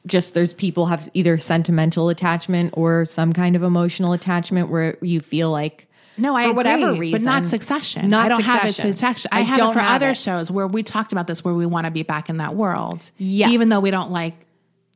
[0.08, 5.22] just there's people have either sentimental attachment or some kind of emotional attachment where you
[5.22, 5.88] feel like
[6.18, 8.10] no, I for whatever agree, reason, but not Succession.
[8.10, 8.94] Not I don't have it Succession.
[8.94, 9.30] Succession.
[9.32, 10.18] I, I have it for other it.
[10.18, 13.12] shows where we talked about this, where we want to be back in that world.
[13.18, 13.52] Yes.
[13.52, 14.36] even though we don't like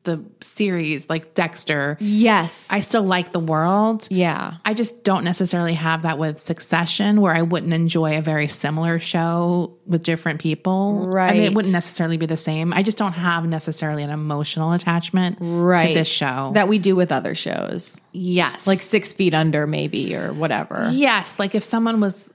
[0.08, 1.98] the series like Dexter.
[2.00, 4.08] yes, I still like the world.
[4.10, 8.48] yeah, I just don't necessarily have that with Succession, where I wouldn't enjoy a very
[8.48, 11.06] similar show with different people.
[11.08, 11.30] Right.
[11.30, 12.74] I mean, it wouldn't necessarily be the same.
[12.74, 15.90] I just don't have necessarily an emotional attachment right.
[15.90, 16.52] to this show.
[16.56, 20.90] that we do with other shows, yes, like Six Feet Under, maybe or whatever.
[20.92, 22.34] yes, like if someone was.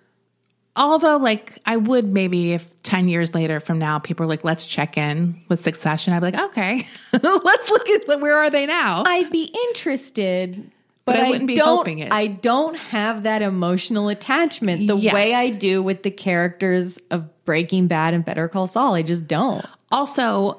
[0.75, 4.65] Although, like, I would maybe if 10 years later from now, people are like, let's
[4.65, 6.87] check in with Succession, I'd be like, okay,
[7.23, 9.03] let's look at where are they now?
[9.07, 10.71] I'd be interested.
[11.05, 12.11] But But, I wouldn't be hoping it.
[12.13, 15.13] I don't have that emotional attachment the Yes.
[15.13, 18.95] way I do with the characters of Breaking Bad and Better Call Saul.
[18.95, 19.67] I just don't.
[19.91, 20.59] also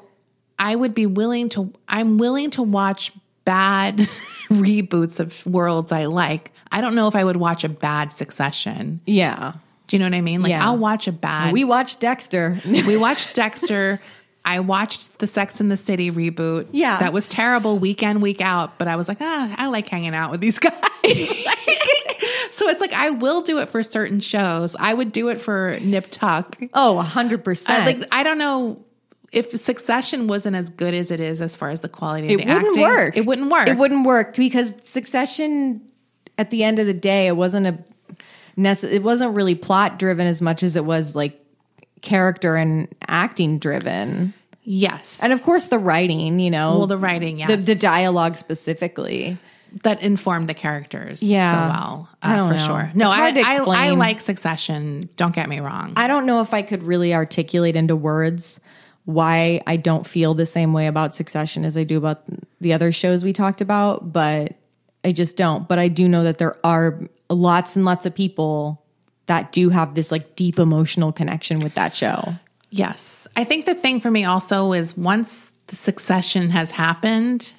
[0.59, 3.11] i would be willing to i'm willing to watch
[3.43, 3.97] bad
[4.51, 9.01] reboots of worlds i like i don't know if i would watch a bad succession
[9.07, 9.53] Yeah.
[9.87, 10.65] Do you know what i mean like Yeah.
[10.67, 12.57] i'll watch a bad We watched Dexter.
[12.65, 13.99] we watched dexter
[14.45, 16.67] I watched the Sex in the City reboot.
[16.73, 16.99] Yeah.
[16.99, 20.13] That was terrible week in, week out, but I was like, ah, I like hanging
[20.13, 20.73] out with these guys.
[22.51, 24.75] so it's like I will do it for certain shows.
[24.77, 26.57] I would do it for Nip Tuck.
[26.73, 27.69] Oh, 100%.
[27.69, 28.83] I, like I don't know
[29.31, 32.45] if Succession wasn't as good as it is as far as the quality of it
[32.45, 32.81] the wouldn't acting.
[32.83, 33.17] work.
[33.17, 33.67] It wouldn't work.
[33.69, 35.81] It wouldn't work because Succession.
[36.37, 37.77] At the end of the day, it wasn't a.
[38.57, 41.39] Nece- it wasn't really plot driven as much as it was like
[42.01, 44.33] character and acting driven.
[44.63, 45.19] Yes.
[45.21, 47.49] And of course, the writing, you know, well, the writing, yes.
[47.49, 49.37] the, the dialogue specifically.
[49.83, 51.51] that informed the characters Yeah.
[51.51, 52.65] so well, uh, I don't for know.
[52.65, 52.91] sure.
[52.93, 55.09] No, I, I, I like Succession.
[55.17, 55.93] Don't get me wrong.
[55.95, 58.59] I don't know if I could really articulate into words
[59.05, 62.23] why I don't feel the same way about Succession as I do about
[62.61, 64.53] the other shows we talked about, but
[65.03, 65.67] I just don't.
[65.67, 66.99] But I do know that there are
[67.29, 68.81] lots and lots of people
[69.27, 72.33] that do have this like deep emotional connection with that show.
[72.69, 73.27] Yes.
[73.35, 77.53] I think the thing for me also is once the succession has happened,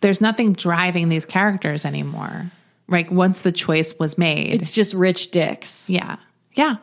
[0.00, 2.50] there's nothing driving these characters anymore.
[2.88, 4.60] Like once the choice was made.
[4.60, 5.88] It's just rich dicks.
[5.90, 6.16] yeah.
[6.54, 6.76] Yeah.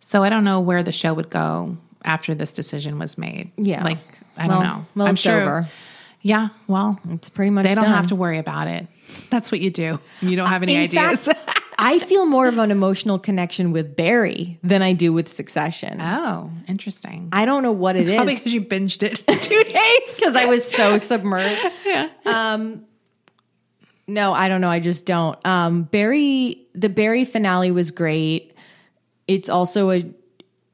[0.00, 3.50] So I don't know where the show would go after this decision was made.
[3.56, 3.82] Yeah.
[3.82, 3.98] Like
[4.36, 4.86] I Well- don't know.
[4.96, 5.40] well, I'm sure.
[5.40, 5.68] over.
[6.26, 6.48] Yeah.
[6.68, 7.92] Well, It's pretty much they don't done.
[7.94, 8.86] have to worry about it.
[9.30, 10.00] That's what you do.
[10.22, 11.26] You don't have any In ideas.
[11.26, 16.00] fact, I feel more of an emotional connection with Barry than I do with Succession.
[16.00, 17.28] oh, interesting.
[17.30, 18.16] I don't know what it it's is.
[18.16, 20.16] probably because you binged it in two days.
[20.16, 21.60] because I was so submerged.
[21.84, 22.08] Yeah.
[22.24, 22.86] Um,
[24.06, 24.70] no, I don't know.
[24.70, 25.38] I just don't.
[25.46, 28.54] Um, Barry, the Barry finale was great.
[29.28, 29.98] It's also a,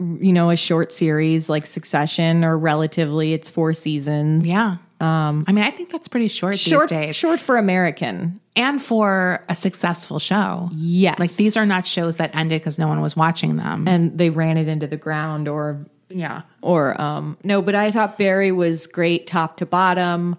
[0.00, 4.46] you know, a short series like Succession, or relatively, it's four seasons.
[4.46, 4.76] Yeah.
[5.00, 7.16] Um, I mean, I think that's pretty short, short, these days.
[7.16, 8.40] short for American.
[8.54, 10.68] and for a successful show.
[10.72, 13.88] Yes, Like these are not shows that ended because no one was watching them.
[13.88, 16.42] and they ran it into the ground, or yeah.
[16.60, 20.36] or um no but i thought barry was great top to bottom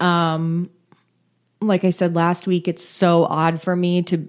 [0.00, 0.70] um
[1.60, 4.26] like i said last week it's so odd for me to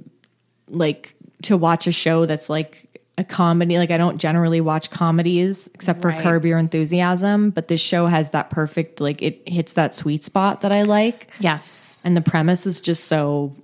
[0.68, 5.70] like to watch a show that's like a comedy like i don't generally watch comedies
[5.74, 6.22] except for Right.
[6.22, 10.62] curb your enthusiasm but this show has that perfect like it hits that sweet spot
[10.62, 12.02] that i like Yes.
[12.04, 13.56] and the premise is just so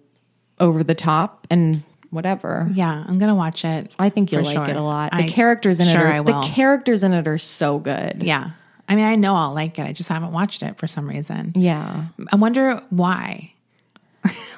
[0.60, 3.04] over the top and whatever Yeah.
[3.08, 3.90] I'm gonna watch it.
[4.00, 4.70] i think you'll like sure.
[4.70, 6.42] it a lot the I- characters in sure it I are will.
[6.42, 8.52] the characters in it are so good Yeah.
[8.90, 9.84] I mean, I know I'll like it.
[9.84, 11.54] I just haven't watched it for some reason.
[11.56, 13.54] yeah I wonder why.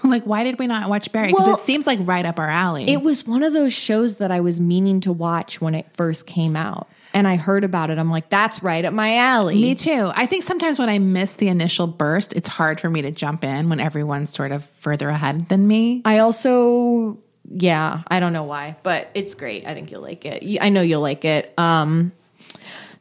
[0.10, 1.28] like, why did we not watch Barry?
[1.28, 2.89] Because Well, it seems like right up our alley.
[2.89, 6.26] It was one of those shows that I was meaning to watch when it first
[6.26, 6.88] came out.
[7.14, 7.99] And I heard about it.
[7.99, 9.56] I'm like, that's right up my alley.
[9.56, 10.12] Me too.
[10.16, 13.43] I think sometimes when I miss the initial burst, it's hard for me to jump
[13.43, 16.01] in when everyone's sort of further ahead than me.
[16.06, 17.20] I also,
[17.51, 19.68] yeah, I don't know why, but it's great.
[19.68, 20.60] I think you'll like it.
[20.60, 21.54] I know you'll like it.
[21.58, 22.14] Um,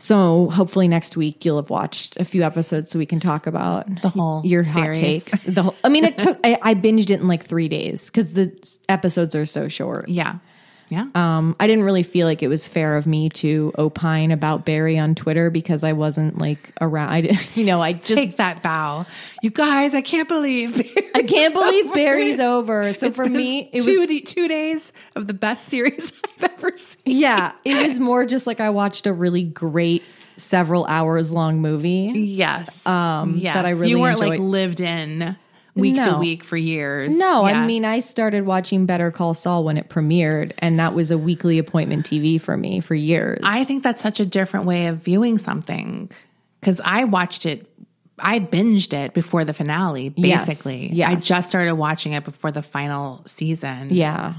[0.02, 3.86] so hopefully next week you'll have watched a few episodes so we can talk about
[4.02, 5.44] The whole your hot takes.
[5.44, 6.40] The whole, I mean, it took.
[6.42, 8.52] I, I binged it in like three days because the
[8.88, 10.08] episodes are so short.
[10.08, 10.38] Yeah.
[10.92, 11.06] Yeah.
[11.14, 14.98] Um, I didn't really feel like it was fair of me to opine about Barry
[14.98, 17.08] on Twitter because I wasn't like around.
[17.08, 19.06] I, didn't- you know, I just Take that bow.
[19.42, 20.76] You guys, I can't believe.
[21.14, 22.92] I can't believe Barry's over.
[22.92, 26.76] So for me, it was two, d- two days of the best series I've ever
[26.76, 27.00] seen.
[27.06, 30.02] yeah, it was more just like I watched a really great
[30.36, 32.12] several hours long movie.
[32.14, 32.86] Yes.
[32.86, 33.54] Um, yes.
[33.54, 34.46] that I really You weren't like enjoyed.
[34.48, 35.36] lived in
[35.74, 37.12] week to week for years.
[37.16, 37.62] No, Yeah.
[37.62, 41.18] I mean I started watching Better Call Saul when it premiered, and that was a
[41.18, 43.40] weekly appointment TV for me for years.
[43.42, 46.10] I think that's such a different way of viewing something
[46.60, 47.66] because I watched it.
[48.18, 50.90] I binged it before the finale, basically.
[50.92, 51.10] yes.
[51.10, 53.88] I just started watching it before the final season.
[53.90, 54.34] yeah,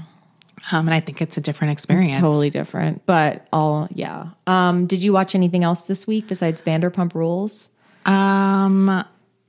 [0.72, 2.20] Um, and I think it's a different experience.
[2.20, 3.04] totally different.
[3.04, 4.28] But all yeah.
[4.46, 7.68] Um, did you watch anything else this week besides Vanderpump Rules?
[8.06, 9.04] Um,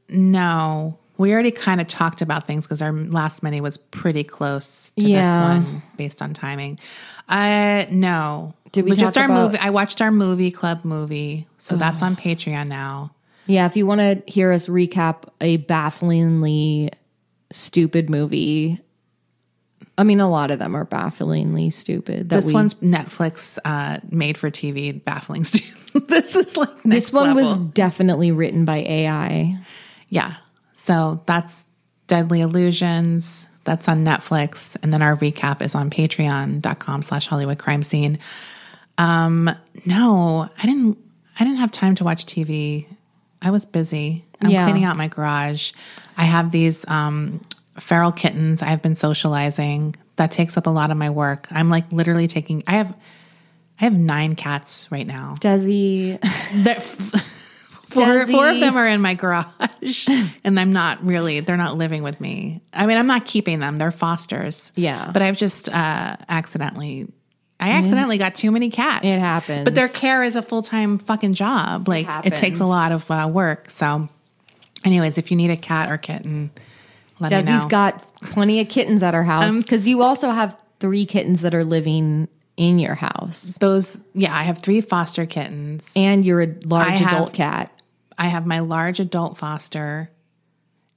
[0.09, 4.91] no, we already kind of talked about things because our last mini was pretty close
[4.99, 6.79] to this one based on timing.
[7.29, 8.53] Uh, no.
[8.71, 9.57] Did we just our about- movie?
[9.59, 13.11] I watched our movie club movie, so that's on Patreon now.
[13.47, 16.91] Yeah, if you want to hear us recap a bafflingly
[17.51, 18.81] stupid movie,
[19.97, 22.29] I mean, a lot of them are bafflingly stupid.
[22.29, 25.43] That This we, one's Netflix uh, made for TV, baffling.
[25.45, 29.57] Stupid this is like this one was definitely written by AI.
[30.09, 30.35] yeah.
[30.85, 31.65] So that's
[32.05, 33.47] Deadly Illusions.
[33.63, 38.19] That's on Netflix, and then our recap is on Patreon.com/slash Hollywood Crime Scene.
[38.99, 39.49] Um,
[39.85, 40.99] no, I didn't.
[41.39, 42.85] I didn't have time to watch TV.
[43.41, 44.23] I was busy.
[44.41, 44.65] I'm Yeah.
[44.65, 45.71] cleaning out my garage.
[46.15, 47.41] I have these um,
[47.79, 48.61] feral kittens.
[48.61, 49.95] I've been socializing.
[50.17, 51.47] That takes up a lot of my work.
[51.49, 52.63] I'm like literally taking.
[52.67, 52.95] I have
[53.81, 55.37] I have nine cats right now.
[55.41, 56.19] Desi,
[57.95, 60.07] four, four of them are in my garage,
[60.43, 61.39] and I'm not really.
[61.39, 62.61] They're not living with me.
[62.73, 63.77] I mean, I'm not keeping them.
[63.77, 64.71] They're fosters.
[64.75, 65.09] Yeah.
[65.11, 67.07] but I've just uh, accidentally.
[67.59, 69.05] I accidentally got too many cats.
[69.05, 69.63] It happens.
[69.63, 71.87] But their care is a full time fucking job.
[71.87, 73.69] Like it, takes a lot of uh, work.
[73.71, 74.09] So,
[74.83, 76.51] anyways, if you need a cat or kitten,
[77.19, 77.57] let me know.
[77.57, 81.41] Desi's got plenty of kittens at her house Um, because you also have three kittens
[81.41, 82.27] that are living
[82.57, 84.03] in your house, those.
[84.13, 85.91] Yeah, I have three foster kittens.
[85.95, 87.71] and you're a large I have- adult cat.
[88.17, 90.09] I have my large adult foster.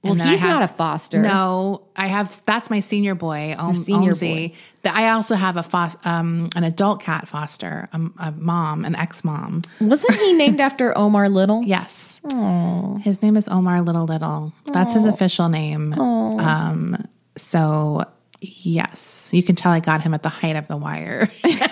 [0.01, 1.19] Well, he's have- not a foster.
[1.19, 2.39] No, I have.
[2.45, 4.53] That's my senior boy, Om, senior Omzi.
[4.81, 8.95] The- I also have a fos, um, an adult cat foster, a, a mom, an
[8.95, 9.63] ex mom.
[9.81, 11.63] Wasn't he named after Omar Little?
[11.63, 13.01] Yes, Aww.
[13.01, 14.53] his name is Omar Little Little.
[14.67, 15.91] That's his official name.
[15.99, 17.05] Um,
[17.35, 18.05] so
[18.39, 21.29] yes, you can tell I got him at the height of the wire.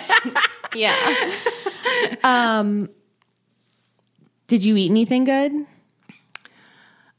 [0.74, 0.94] Yeah.
[2.24, 2.90] um,
[4.48, 5.52] did you eat anything good?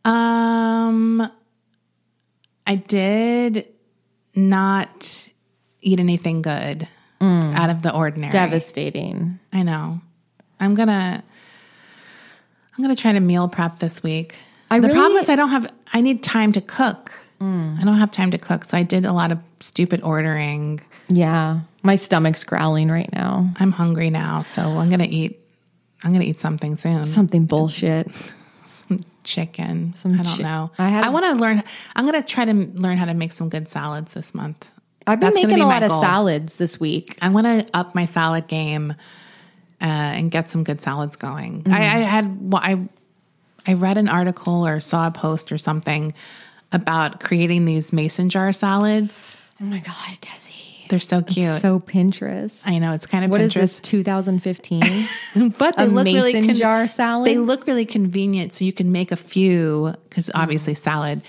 [0.05, 1.29] Um,
[2.65, 3.67] I did
[4.35, 5.29] not
[5.81, 6.87] eat anything good
[7.21, 8.31] out of the ordinary.
[8.31, 9.39] Devastating.
[9.51, 9.99] I know.
[10.59, 11.23] I'm gonna.
[12.77, 14.35] I'm gonna try to meal prep this week.
[14.71, 15.71] I the really- problem is I don't have.
[15.93, 17.11] I need time to cook.
[17.41, 20.81] I don't have time to cook, so I did a lot of stupid ordering.
[21.07, 21.61] Yeah.
[21.83, 23.49] My stomach's growling right now.
[23.61, 25.39] I'm hungry now, so I'm gonna eat.
[26.03, 27.05] I'm gonna eat something soon.
[27.05, 28.09] Something bullshit.
[28.65, 29.93] Some chicken.
[29.95, 30.71] Some I don't chi- know.
[30.77, 31.63] I I, want to learn.
[31.95, 34.69] I'm gonna try to learn how to make some good salads this month.
[35.05, 37.17] I've been That's making be a lot of salads this week.
[37.21, 38.91] I want to up my salad game
[39.81, 41.63] uh, and get some good salads going.
[41.63, 41.73] Mm-hmm.
[41.73, 42.87] I, I had well, I
[43.67, 46.13] I read an article or saw a post or something
[46.71, 49.37] about creating these mason jar salads.
[49.61, 50.58] Oh my God, Desi.
[50.89, 51.61] They're so cute.
[51.61, 52.63] So Pinterest.
[52.67, 55.07] I know it's kind of What is Pinterest, this, 2015?
[55.57, 57.27] but they a look really mason jar salad?
[57.27, 60.39] They look really convenient, so you can make a few because Mm-hmm.
[60.41, 61.21] obviously salad.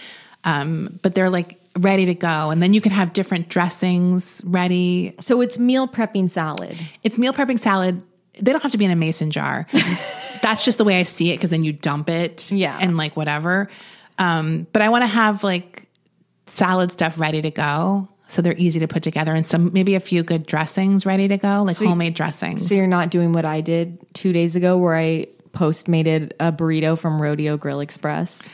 [0.45, 5.15] Um, but they're like ready to go, and then you can have different dressings ready.
[5.21, 6.77] so it's meal prepping salad.
[7.05, 8.03] It's meal prepping salad.
[8.41, 9.67] They don't have to be in a mason jar.
[10.43, 12.79] That's just the way I see it because then you dump it, Yeah.
[12.81, 13.69] and like whatever.
[14.19, 15.87] Um, but I want to have like
[16.47, 18.09] salad stuff ready to go.
[18.31, 21.37] So they're easy to put together and some maybe a few good dressings ready to
[21.37, 22.69] go, like homemade dressings.
[22.69, 26.97] So you're not doing what I did two days ago where I postmated a burrito
[26.99, 28.53] from Rodeo Grill Express.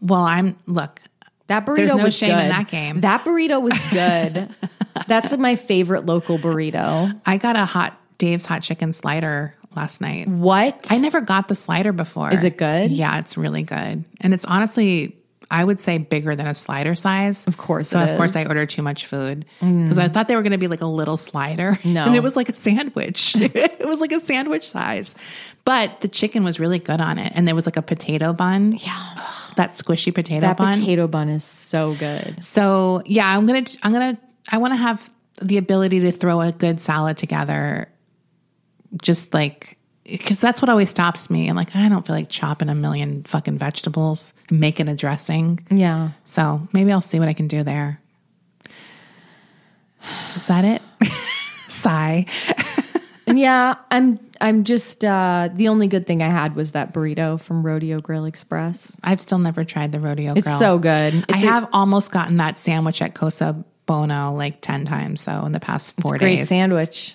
[0.00, 1.00] well, I'm look,
[1.48, 2.50] That burrito There's no was shame in good.
[2.52, 3.00] that game.
[3.02, 4.48] That burrito was good.
[5.06, 7.20] That's my favorite local burrito.
[7.26, 10.26] I got a hot Dave's hot chicken slider last night.
[10.28, 10.88] What?
[10.90, 12.32] I never got the slider before.
[12.32, 12.90] Is it good?
[12.92, 14.04] Yeah, it's really good.
[14.20, 15.16] And it's honestly,
[15.50, 17.46] I would say bigger than a slider size.
[17.46, 18.36] Of course So of course.
[18.36, 19.82] I ordered too much food mm.
[19.82, 21.78] because I thought they were going to be like a little slider.
[21.84, 22.04] No.
[22.04, 23.34] And it was like a sandwich.
[23.36, 25.14] it was like a sandwich size.
[25.64, 27.32] But the chicken was really good on it.
[27.34, 28.72] And there was like a potato bun.
[28.72, 29.26] Yeah.
[29.56, 30.78] that squishy potato that bun.
[30.78, 32.44] potato bun is so good.
[32.44, 35.10] So yeah, I'm gonna I'm gonna I want to have
[35.42, 37.88] the ability to throw a good salad together,
[39.02, 39.78] just like
[40.10, 41.48] because that's what always stops me.
[41.48, 45.66] I'm like I don't feel like chopping a million fucking vegetables and making a dressing.
[45.70, 46.10] Yeah.
[46.24, 48.00] So maybe I'll see what I can do there.
[50.36, 50.82] Is that it?
[51.68, 52.26] Sigh.
[53.26, 57.64] yeah, I'm I'm just uh the only good thing I had was that burrito from
[57.64, 58.96] Rodeo Grill Express.
[59.04, 60.32] I've still never tried the rodeo.
[60.32, 60.38] Grill.
[60.38, 60.58] It's grill.
[60.58, 61.14] so good.
[61.14, 65.44] It's I a- have almost gotten that sandwich at Cosa Buona like ten times though
[65.44, 66.48] in the past four Great days.
[66.48, 67.14] sandwich.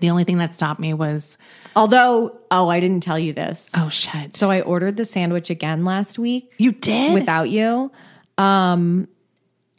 [0.00, 1.36] The only thing that stopped me was
[1.74, 3.70] Although, oh, I didn't tell you this.
[3.74, 4.36] oh shit.
[4.36, 7.90] So I ordered the sandwich again last week you did without you.
[8.38, 9.08] Um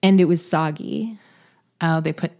[0.01, 1.17] and it was soggy.
[1.81, 2.31] Oh, they put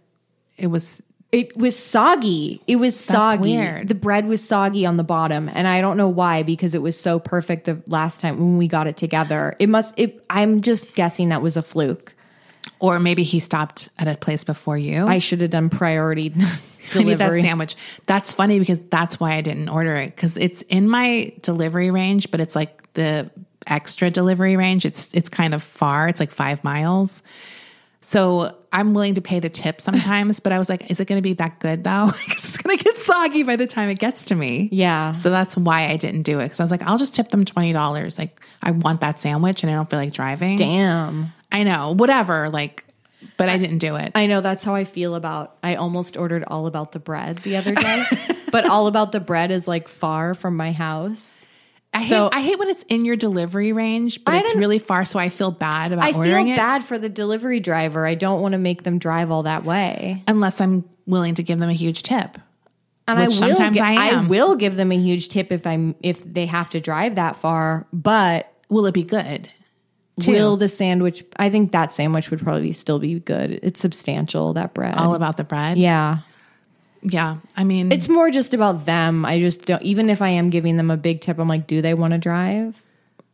[0.56, 1.02] it was
[1.32, 2.60] It was soggy.
[2.68, 3.40] It was soggy.
[3.56, 3.88] weird.
[3.88, 6.98] The bread was soggy on the bottom, and I don't know why because it was
[6.98, 9.56] so perfect the last time when we got it together.
[9.58, 9.94] It must.
[9.98, 10.24] It.
[10.30, 12.14] I'm just guessing that was a fluke.
[12.84, 15.06] Or maybe he stopped at a place before you.
[15.06, 16.32] I should have done priority
[16.94, 17.76] I need that sandwich.
[18.06, 22.30] That's funny because that's why I didn't order it because it's in my delivery range,
[22.30, 23.30] but it's like the
[23.66, 24.84] extra delivery range.
[24.84, 26.08] It's it's kind of far.
[26.08, 27.22] It's like five miles.
[28.02, 31.16] So I'm willing to pay the tip sometimes, but I was like, is it going
[31.18, 32.08] to be that good though?
[32.10, 34.68] 'Cause it's going to get soggy by the time it gets to me.
[34.70, 35.12] Yeah.
[35.12, 37.46] So that's why I didn't do it because I was like, I'll just tip them
[37.46, 38.18] twenty dollars.
[38.18, 40.58] Like I want that sandwich and I don't feel like driving.
[40.58, 41.32] Damn.
[41.54, 42.48] I know, whatever.
[42.50, 42.84] Like,
[43.36, 44.12] but I didn't do it.
[44.14, 45.56] I know that's how I feel about.
[45.62, 48.04] I almost ordered all about the bread the other day,
[48.52, 51.46] but all about the bread is like far from my house.
[51.94, 54.78] I So- hate I hate when it's in your delivery range, but I it's really
[54.80, 56.56] far, so I feel bad about I feel ordering it.
[56.56, 58.04] bad for the delivery driver.
[58.04, 60.22] I don't want to make them drive all that way.
[60.26, 62.36] Unless I'm willing to give them a huge tip.
[63.06, 64.28] and I will sometimes gi- I am.
[64.28, 67.86] will give them a huge tip if I'm if they have to drive that far.
[67.92, 69.48] But Will it be good?
[70.20, 70.32] Too?
[70.32, 71.24] will the sandwich?
[71.36, 73.60] I think that sandwich would probably still be good.
[73.62, 74.54] It's substantial.
[74.54, 74.94] That bread.
[74.96, 75.78] All about the bread.
[75.78, 76.18] yeah.
[77.06, 77.36] Yeah.
[77.54, 79.26] I mean, It's more just about them.
[79.26, 79.82] I just don't.
[79.82, 82.18] Even if I am giving them a big tip, I'm like, do they want to
[82.18, 82.80] drive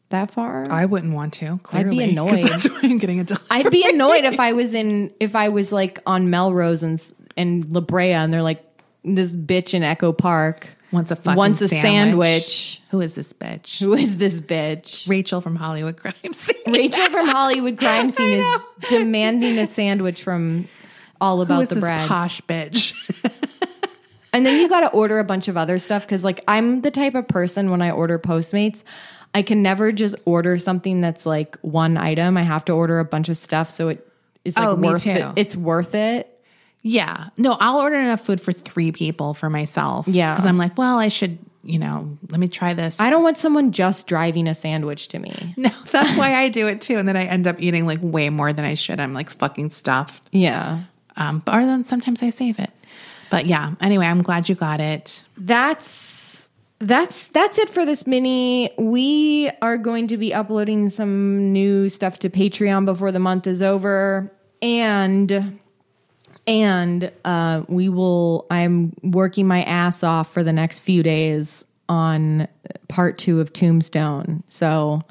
[0.08, 0.68] that far?
[0.68, 1.60] I wouldn't want to.
[1.72, 2.42] I'd be annoyed.
[2.42, 3.46] That's why I'm getting a delivery.
[3.48, 7.00] I'd be annoyed if I was in if I was like on Melrose and
[7.36, 8.64] and La Brea and they're like
[9.04, 11.82] this bitch in Echo Park wants a fucking wants a sandwich.
[11.82, 12.82] sandwich.
[12.90, 13.78] Who is this bitch?
[13.80, 15.08] Who is this bitch?
[15.08, 16.56] Rachel from Hollywood Crime Scene.
[16.74, 18.46] Rachel from Hollywood Crime Scene is
[18.88, 20.68] demanding a sandwich from
[21.20, 22.08] all Who about is the this bread.
[22.08, 22.94] posh bitch?
[24.32, 26.92] And then you got to order a bunch of other stuff because, like, I'm the
[26.92, 28.84] type of person when I order Postmates,
[29.34, 32.36] I can never just order something that's like one item.
[32.36, 34.06] I have to order a bunch of stuff so it
[34.44, 35.10] is like Oh, me worth too.
[35.10, 35.32] it.
[35.34, 36.29] It's worth it.
[36.82, 37.28] Yeah.
[37.36, 40.08] No, I'll order enough food for three people for myself.
[40.08, 40.32] Yeah.
[40.32, 42.98] Because I'm like, well, I should, you know, let me try this.
[43.00, 45.54] I don't want someone just driving a sandwich to me.
[45.56, 46.96] No, that's why I do it too.
[46.96, 48.98] And then I end up eating like way more than I should.
[48.98, 50.22] I'm like fucking stuffed.
[50.32, 50.84] Yeah.
[51.16, 52.70] Um, but or then sometimes I save it.
[53.30, 55.24] But yeah, anyway, I'm glad you got it.
[55.36, 56.48] That's
[56.80, 58.72] that's that's it for this mini.
[58.78, 63.60] We are going to be uploading some new stuff to Patreon before the month is
[63.60, 64.32] over.
[64.62, 65.60] And
[66.50, 72.46] and uh, we will i'm working my ass off for the next few days on
[72.88, 74.42] part two of tombstone.
[74.48, 75.02] So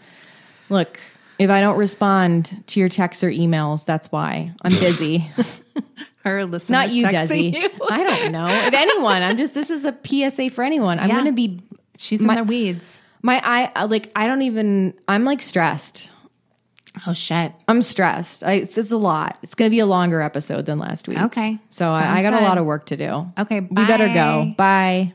[0.69, 0.99] look
[1.39, 4.53] if i don't respond to your texts or emails that's why.
[4.61, 5.29] I'm busy.
[6.25, 7.53] Her listeners not you desi.
[7.55, 7.69] you.
[7.89, 8.45] i don't know.
[8.47, 10.99] If anyone i'm just this is a psa for anyone.
[10.99, 11.15] I'm Yeah.
[11.17, 11.61] gonna be
[11.97, 13.01] She's in My- the weeds.
[13.21, 16.09] my i like i don't even i'm like stressed
[17.07, 17.53] Oh shit.
[17.67, 18.43] I'm stressed.
[18.43, 19.37] I, it's, it's a lot.
[19.43, 21.19] It's going to be a longer episode than last week.
[21.21, 21.57] Okay.
[21.69, 23.31] So I, I got a lot of work to do.
[23.37, 24.45] Okay, We better go.
[24.57, 25.11] bye.
[25.11, 25.13] Bye.